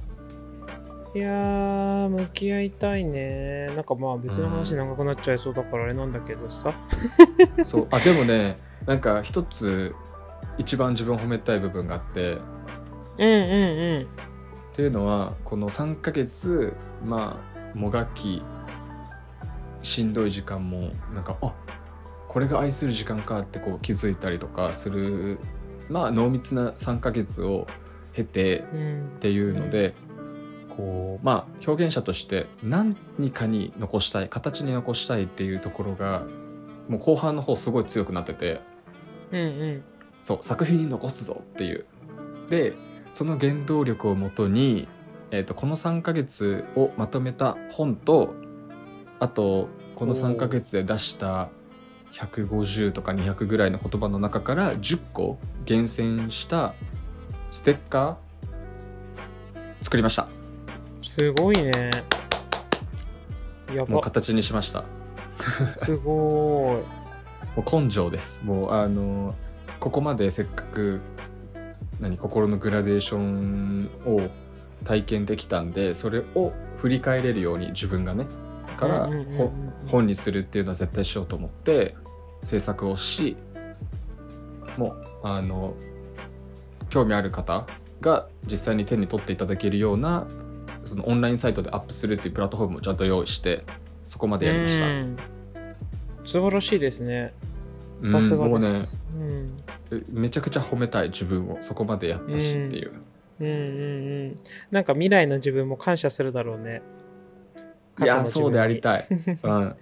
[1.13, 3.67] いやー、向き合いたいね。
[3.75, 6.73] なんかまあ別の話長くなっちゃいそうだからあれなんだけどさ。
[7.65, 9.93] そうあでもねなんか一つ
[10.57, 12.37] 一番自分を褒めたい部分があって
[13.17, 14.07] うんうん
[14.71, 17.41] っていうのはこの3ヶ月ま
[17.75, 18.41] あもがき
[19.81, 21.53] しんどい時間もなんかあ
[22.29, 25.39] これが愛する時間かってこう気づいたりとかする
[25.89, 27.67] まあ濃密な3ヶ月を
[28.13, 28.79] 経てうん。
[28.79, 29.93] うんっていうので、
[30.75, 32.95] こうまあ表現者として何
[33.31, 36.23] かに残したい形に残したいっていうところが
[36.87, 38.61] もう後半の方すごい強くなってて
[39.31, 39.83] うんうん。
[40.23, 41.85] そう作品に残すぞっていう。
[42.49, 42.73] で
[43.13, 44.87] その原動力をもとに、
[45.31, 48.33] えー、とこの3ヶ月をまとめた本と
[49.19, 51.49] あとこの3ヶ月で出した
[52.11, 56.73] 150とか200ぐらいの言葉の中から10個厳選した
[57.51, 60.40] ステッカー作りました
[61.01, 61.71] すごいね。
[63.73, 63.93] やば。
[63.93, 64.83] もう形にしました
[65.75, 67.01] すごい。
[67.55, 69.35] もう根性ですもうあの
[69.79, 71.01] ここまでせっかく
[71.99, 74.21] 何心のグラデーションを
[74.85, 78.25] 体験できたんでそれを振り返れるように自分がね
[78.77, 79.51] からうんうんうんうんほ
[79.87, 81.95] 本にするっていうのは絶対しようと思って
[82.43, 83.35] 制作をし
[84.77, 85.73] もうあの
[86.89, 87.67] 興味ある方
[87.99, 90.25] が実際に手に取っていただけるような
[90.85, 93.63] そのオンラインサイトでアップするっていうプラットフォームをちゃんと用意して
[94.07, 94.85] そこまでやりました。
[94.85, 95.17] うん
[96.23, 97.33] 素晴らしいですね。
[98.01, 98.99] うんさすがです。
[99.15, 99.63] うん
[100.09, 102.93] めちゃくちゃ褒めたい自分をそこまでやったしっていう、
[103.39, 103.57] うんうんう
[104.29, 104.35] ん。
[104.71, 106.81] なんか未来の自分も感謝するだろうね。
[108.01, 109.03] いやそうでありたい
[109.43, 109.75] うん、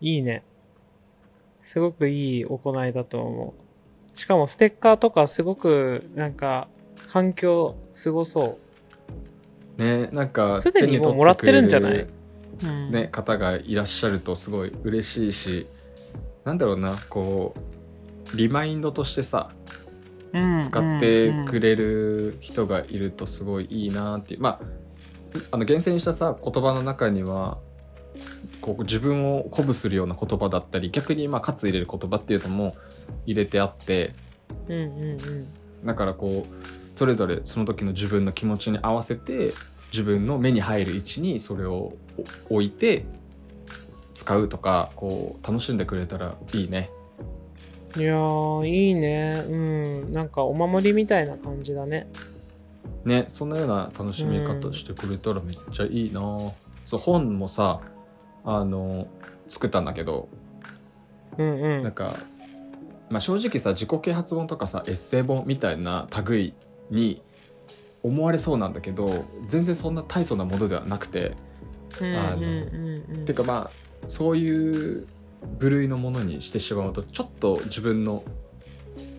[0.00, 0.42] いいね。
[1.62, 3.54] すごくいい行いだと思
[4.12, 4.16] う。
[4.16, 6.68] しかもステッカーとかすごくなんか
[7.08, 8.58] 反響すごそ
[9.76, 10.60] ねなんかう。
[10.60, 12.06] すでにもうもらってるんじゃない？
[12.62, 12.90] うん。
[12.90, 15.66] ね、方がいらっしゃるとすごい嬉しいし
[16.44, 17.54] なんだろうなこ
[18.32, 19.50] うリマインドとしてさ
[20.32, 24.40] うん使ってくれる人がいるとすごいいいなっていう。
[24.40, 24.84] まあ
[25.50, 27.58] あの厳選したさ言葉の中には
[28.60, 32.76] こう自分を鼓舞するような言葉だったり逆にまあ喝入れる言葉っていうのも
[33.26, 34.14] 入れてあって
[34.68, 35.86] うんうんうん。
[35.86, 36.54] だからこう
[36.94, 39.54] それぞれその時の自分の気持ちに合わせて
[39.92, 41.94] 自分の目に入る位置にそれを
[42.48, 43.04] お置いて
[44.14, 46.90] 使うとかこう楽しんでくれたらいいね。
[47.96, 49.44] いやーいいね。
[49.46, 49.56] う
[50.08, 50.12] ん。
[50.12, 52.08] なんかお守りみたいな感じだね。
[53.04, 56.20] ねそんなような楽しみ方してくれたらめっちゃいいな、
[56.84, 57.80] そう本もさ
[58.44, 59.06] あの
[59.48, 60.28] 作ったんだけど
[61.38, 61.82] うんうん。
[61.82, 62.18] なんか、
[63.10, 66.54] まあ、正直さ自己啓発本とかさエッセイ本みたいな類
[66.90, 67.22] に
[68.02, 71.36] 思われそうなんだけど全然そんな大層なものではなくて
[72.00, 73.24] あのうんうんうんうん。
[73.24, 75.06] ていうかまあそういう
[75.58, 78.24] 部類のものにしてしまうとちょっと自分の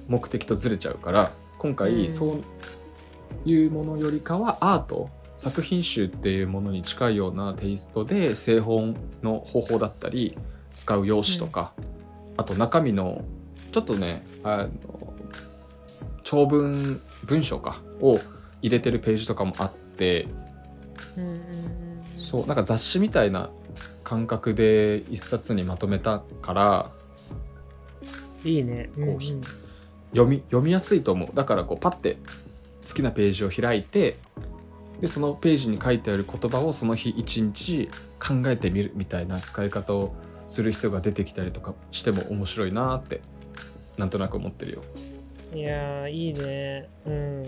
[0.08, 2.10] 目的とずれちゃうから今う回ん。
[2.10, 2.44] そう
[3.46, 10.38] いうものよりかはアート作品集っていうものに近いようなテイストで製本の方法だったり
[10.74, 11.74] 使う用紙とか、
[12.38, 13.24] あと中身の
[13.72, 15.14] ちょっとねあの
[16.24, 18.20] 長文文章かを
[18.62, 20.28] 入れてるページとかもあって
[22.18, 23.50] そうなんか雑誌みたいな
[24.04, 26.92] 感覚で一冊にまとめたから
[28.44, 28.90] いいね。
[28.96, 29.18] うんうん。
[29.18, 29.24] こう
[30.12, 31.30] 読み読みやすいと思う。
[31.34, 32.18] だからこうパッて
[32.88, 34.18] 好きなページを開いて
[35.02, 40.16] でそのページに書いてある言葉をその日一日考えてみるみたいな使い方を
[40.48, 43.22] する人が出てきたりとかしても面白いなって
[43.98, 44.84] なんとなく思ってるよ。
[45.54, 46.90] いやーいいね。
[47.06, 47.44] うん。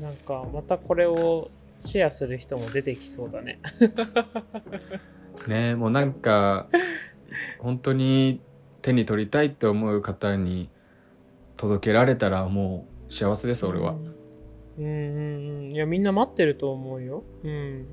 [0.00, 3.60] なんかまたこれをシェアする人も出てきそうだね。
[5.48, 6.68] ねもうなんか
[7.58, 8.40] 本当に
[8.82, 10.68] 手に取りたいって思う方に
[11.56, 13.92] 届けられたらもう幸せです俺は。
[13.92, 14.14] うん。
[14.78, 15.72] うんうんうん。
[15.72, 17.24] いやみんな待ってると思うよ。
[17.42, 17.86] うん。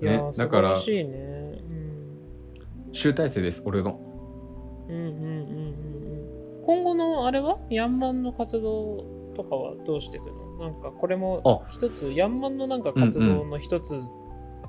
[0.00, 1.16] ねだから晴らしいね。
[1.16, 2.92] うん。
[2.92, 3.98] 集大成です俺の。
[4.88, 5.93] うんうんうんうんうん
[6.64, 7.58] 今後のあれは？
[7.70, 9.04] ヤンマンの活動
[9.36, 10.24] とかはどうしていく
[10.58, 10.70] の？
[10.70, 11.68] なんかこれもあ。
[11.70, 14.00] 一つヤンマンのなんか活動の一つ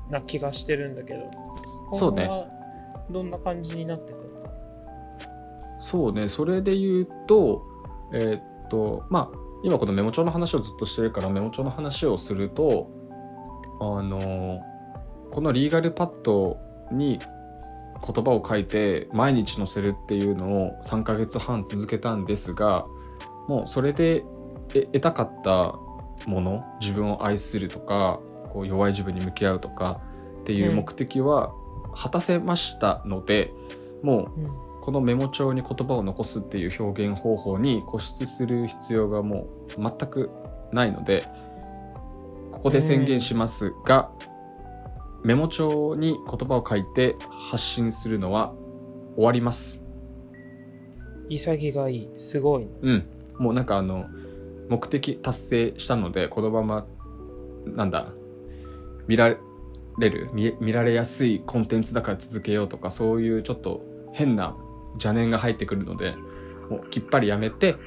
[0.09, 1.31] な気がしてるんだけど、
[1.93, 2.29] そうね。
[3.09, 4.49] どんな感じになってくるか。
[5.79, 6.27] そうね。
[6.27, 7.63] それで言うと
[8.13, 12.89] えーっとまあ今このメモ帳の話をずっとしてるからメモ帳の話をすると
[13.79, 14.61] あの
[15.31, 16.57] このリーガルパッド
[16.91, 17.19] に
[18.01, 22.85] 言葉を書いて毎日載せるっていうのを3ヶ月半続けたんですが
[23.47, 24.25] もうそれで
[24.69, 25.75] 得たかった
[26.27, 28.19] もの自分を愛するとか
[28.51, 30.01] こう弱い自分に向き合うとか
[30.41, 31.53] っていう目的は
[31.95, 33.51] 果たせましたので、
[34.03, 34.29] も
[34.79, 40.29] うこのメモ帳に言葉を残すっていう表現方法に固執する必要がもう全く
[40.71, 41.27] ないので
[42.51, 44.11] ここで宣言しますが、
[45.25, 47.15] メモ帳に言葉を書いて
[47.49, 48.53] 発信するのは
[49.15, 49.81] 終わります。
[51.29, 52.67] 潔がいいすごい。
[52.83, 53.07] うん。
[53.39, 54.05] もうなんかあの
[54.69, 56.85] 目的達成したのでこのまま
[57.65, 58.13] なんだ
[59.07, 59.35] 見ら
[59.97, 64.55] れる見見られやすいコンテンツだから続けようとかそういうちょっと変な
[64.93, 66.15] 邪念が入ってくるので
[66.69, 67.77] もうきっぱりやめて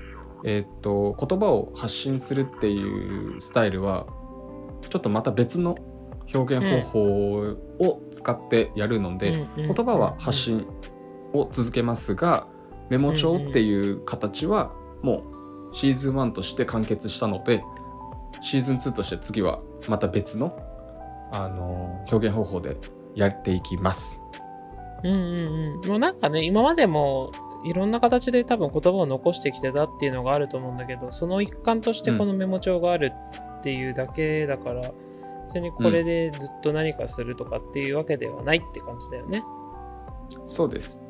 [0.45, 4.07] えーっと言葉を発信するっていうスタイルは
[4.91, 5.77] ちょっとまた別の
[6.35, 10.67] 表現方法を使ってやるので、うんうん言葉は発信
[11.33, 12.47] を続けますが
[12.89, 14.73] メモ帳っていう形は
[15.03, 15.25] も
[15.73, 17.63] うシーズン1として完結したので
[18.43, 20.59] シーズン2として次はまた別の
[21.31, 22.77] あの表現方法で
[23.15, 24.19] やっていきます。
[25.05, 25.89] うんうんうん。
[25.89, 27.33] もうなんかね、今までも
[27.65, 33.13] いろんな形で多分言葉を残してきてたっていうのがあると思うんだけど、その一環としてこのメモ帳がある
[33.59, 34.95] っていうだけだから、そ
[35.57, 39.45] れにこれでずっと何かするとかっていうわけではないって感じだよね。
[40.47, 41.03] そうです。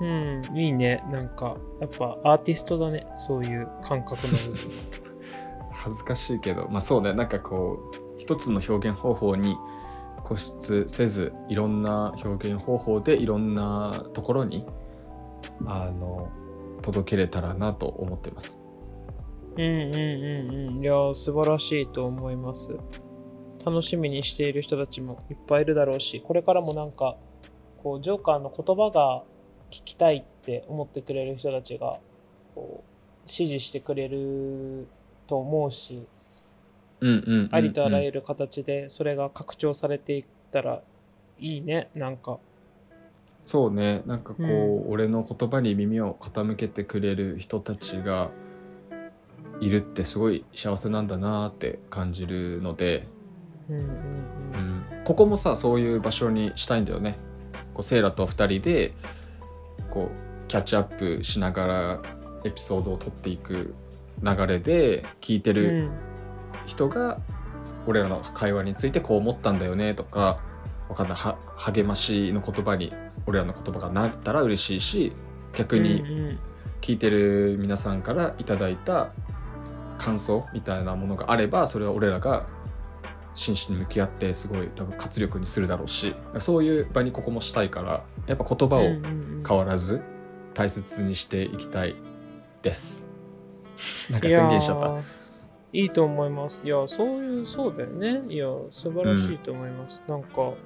[0.00, 1.02] うん、いいね。
[1.10, 3.06] なんか、やっぱアーティストだね。
[3.16, 4.56] そういう感覚の部分。
[5.78, 9.56] 恥ずかしいけどまあそうねなんかこう一つの表現方法に
[10.24, 14.66] 固執せずいろんな表現方法でいろんなところに
[15.66, 16.28] あの
[16.82, 18.58] 届けれたらなと思ってます。
[19.56, 20.82] うんうんうんうん。
[20.82, 22.78] いやー、素晴らしいと思います。
[23.64, 27.16] 楽しみにしている人たちもいっぱいいるだろうし、これからもなんか、
[27.82, 29.24] こう、ジョーカーの言葉が
[29.70, 31.98] 聞きたいって思ってくれる人たちが、
[32.54, 32.84] こ
[33.26, 34.88] う、支持してくれる
[35.26, 36.06] と思うし、
[37.50, 40.82] ありとあらゆる形でそれが拡張されていったら
[41.38, 42.38] いいね、なんか。
[43.42, 44.02] そうね。
[44.06, 48.30] なんかこう、う俺の言葉に耳を傾けてくれる人たちが
[49.60, 53.06] いるってすごい幸せなんだなって感じるので、
[53.68, 53.86] うんうんう
[54.54, 55.00] うん。
[55.00, 57.18] ん、ここもさそういう場所にしたいんだよね。
[57.74, 58.92] こうセイラと2人で
[59.90, 60.84] こうキャッチアッ
[61.18, 62.02] プしながら
[62.44, 63.74] エピソードを撮っていく
[64.22, 65.90] 流れで聞いてるうん
[66.66, 67.18] 人が
[67.86, 70.38] 俺らの会話についてこう思ったんだよねとか
[70.90, 72.92] わかんないは励ましの言葉に
[73.26, 75.12] 俺らの言葉がなったら嬉しいし
[75.54, 76.36] 逆に
[76.82, 79.12] 聞いてる皆さんからいただいた
[79.98, 82.46] 感想みたいなものがあればそれは俺らが
[83.38, 89.08] 真摯に向き合ってすごい多分活力にするだろうしそういう場にここもしたいからやっぱ言葉をうんうんう
[89.40, 90.02] ん変わらず
[90.54, 91.94] 大切にしていきたい
[92.62, 93.04] です。
[94.10, 94.86] なんかいや宣言しちゃった。
[94.88, 95.02] ー
[95.72, 96.64] いいと思います。
[96.64, 98.22] いや、そういう、そうだよね。
[98.28, 100.02] いや、素晴らしいと思います。
[100.08, 100.56] なんか、こ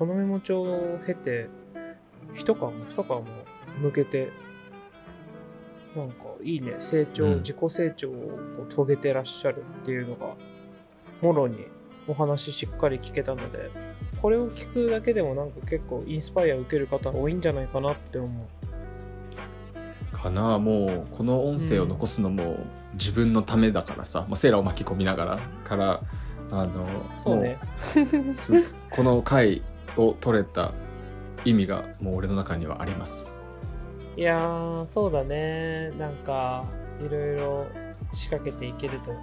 [0.00, 1.48] のメモ帳を経て、
[2.34, 3.24] 一皮も二皮も
[3.80, 4.30] 向けて、
[5.96, 10.34] なんかいいね、成長、うん自己成長を遂げてらっしゃるっていうのが、
[11.22, 11.66] もろに
[12.06, 13.70] お話しっかり聞けたので、
[14.20, 18.28] これを聞くだけでもなんか結構インスパイアを受ける方多いんじゃないかなって思
[20.12, 20.16] う。
[20.16, 22.58] かなもうこの音声を残すのも
[22.94, 26.02] 自分のためだからさ、まあ、セーラを巻き込みながらから
[26.50, 27.58] あのそうね。
[28.90, 29.62] この回
[29.96, 30.72] を取れた
[31.44, 33.34] 意味がもう俺の中にはあります
[34.16, 35.90] いやー、そうだね。
[35.98, 36.66] なんか、
[37.00, 37.66] いろいろ
[38.12, 39.14] 仕掛けていけると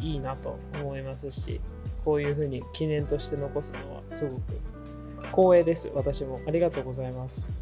[0.00, 1.60] いいなと思いますし、
[2.04, 4.42] こういうふうに記念として残すのはすごく
[5.30, 5.90] 光栄です。
[5.94, 6.40] 私も。
[6.46, 7.52] ありがとうございます。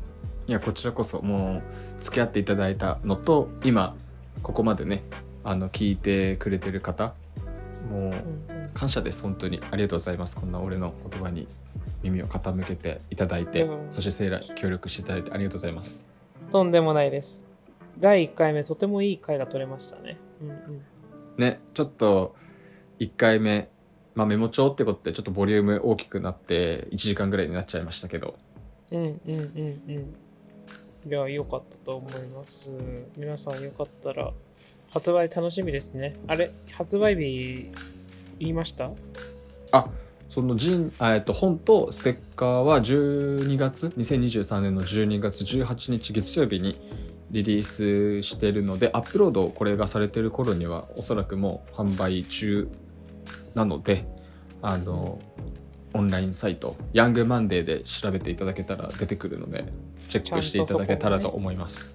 [0.47, 1.63] いやこちらこそも
[2.01, 3.97] う付き合っていただいたのと今
[4.43, 5.03] ここまでね
[5.43, 7.15] あの聞いてくれてる方
[7.91, 8.15] もう
[8.73, 11.49] 感謝です本当にありがとうございますこんな俺の言葉に
[12.05, 16.07] 耳を傾けていただいて、うんそしてセーラ協力していただいてありがとうございます
[16.51, 17.45] とんでもないです。
[17.99, 20.19] 第1回目、とてもいい回が取れましたね。
[20.43, 20.83] うんうん。
[21.39, 22.37] ねちょっと
[23.01, 23.69] 1回目、
[24.17, 28.35] まあ、メモ帳ってことでちょっとボリューム大きくなって1時間ぐらいになっちゃいましたけど
[28.91, 30.17] うんうんうんうん。
[31.09, 32.69] いや、良かったと思います。
[33.17, 34.33] 皆さんよかったら、
[34.91, 36.17] 発売楽しみですね。
[36.27, 37.71] あれ、発売日
[38.41, 38.91] 言いました？
[39.73, 39.89] あ
[40.29, 46.81] そのジンあえっと本とステッカーは12月2023年の12月18日月曜日に
[47.31, 52.69] リリースしてるのでアップロードこれがされてる頃にはおそらくもう販売中
[53.57, 54.07] なので
[54.63, 55.19] あの
[55.95, 59.73] オンラインサイトヤングマンデーで調べていただけたら出てくるので
[60.09, 61.95] チェックしていただけたらと思います、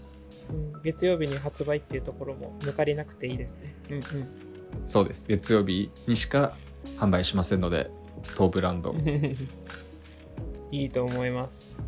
[0.49, 3.75] うん、月曜日に発売っていうところも抜かりなくていいですね。
[3.89, 4.51] うん
[4.85, 6.55] そうです月曜日にしか
[6.97, 7.91] 販売しませんので
[8.35, 8.99] 当ブランドうん。
[10.71, 11.79] いいと思います。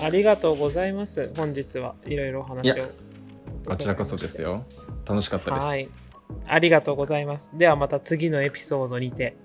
[0.00, 1.32] ありがとうございます。
[1.36, 2.88] 本日はいろいろお話を。
[3.66, 4.40] こちらこそです。
[4.40, 4.64] よ
[5.04, 5.88] 楽しかったです、はい。
[6.46, 7.52] ありがとうございます。
[7.56, 9.36] ではまた次のエピソードにて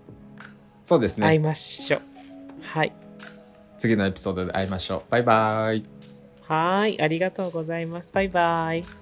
[0.84, 2.02] そうですね会いましょう。
[2.64, 2.94] はい。
[3.78, 5.12] 次のエピソードで会いましょう。
[5.12, 5.84] バイバイ。
[6.42, 7.02] はい。
[7.02, 8.14] ありがとうございます。
[8.14, 9.01] バイバイ。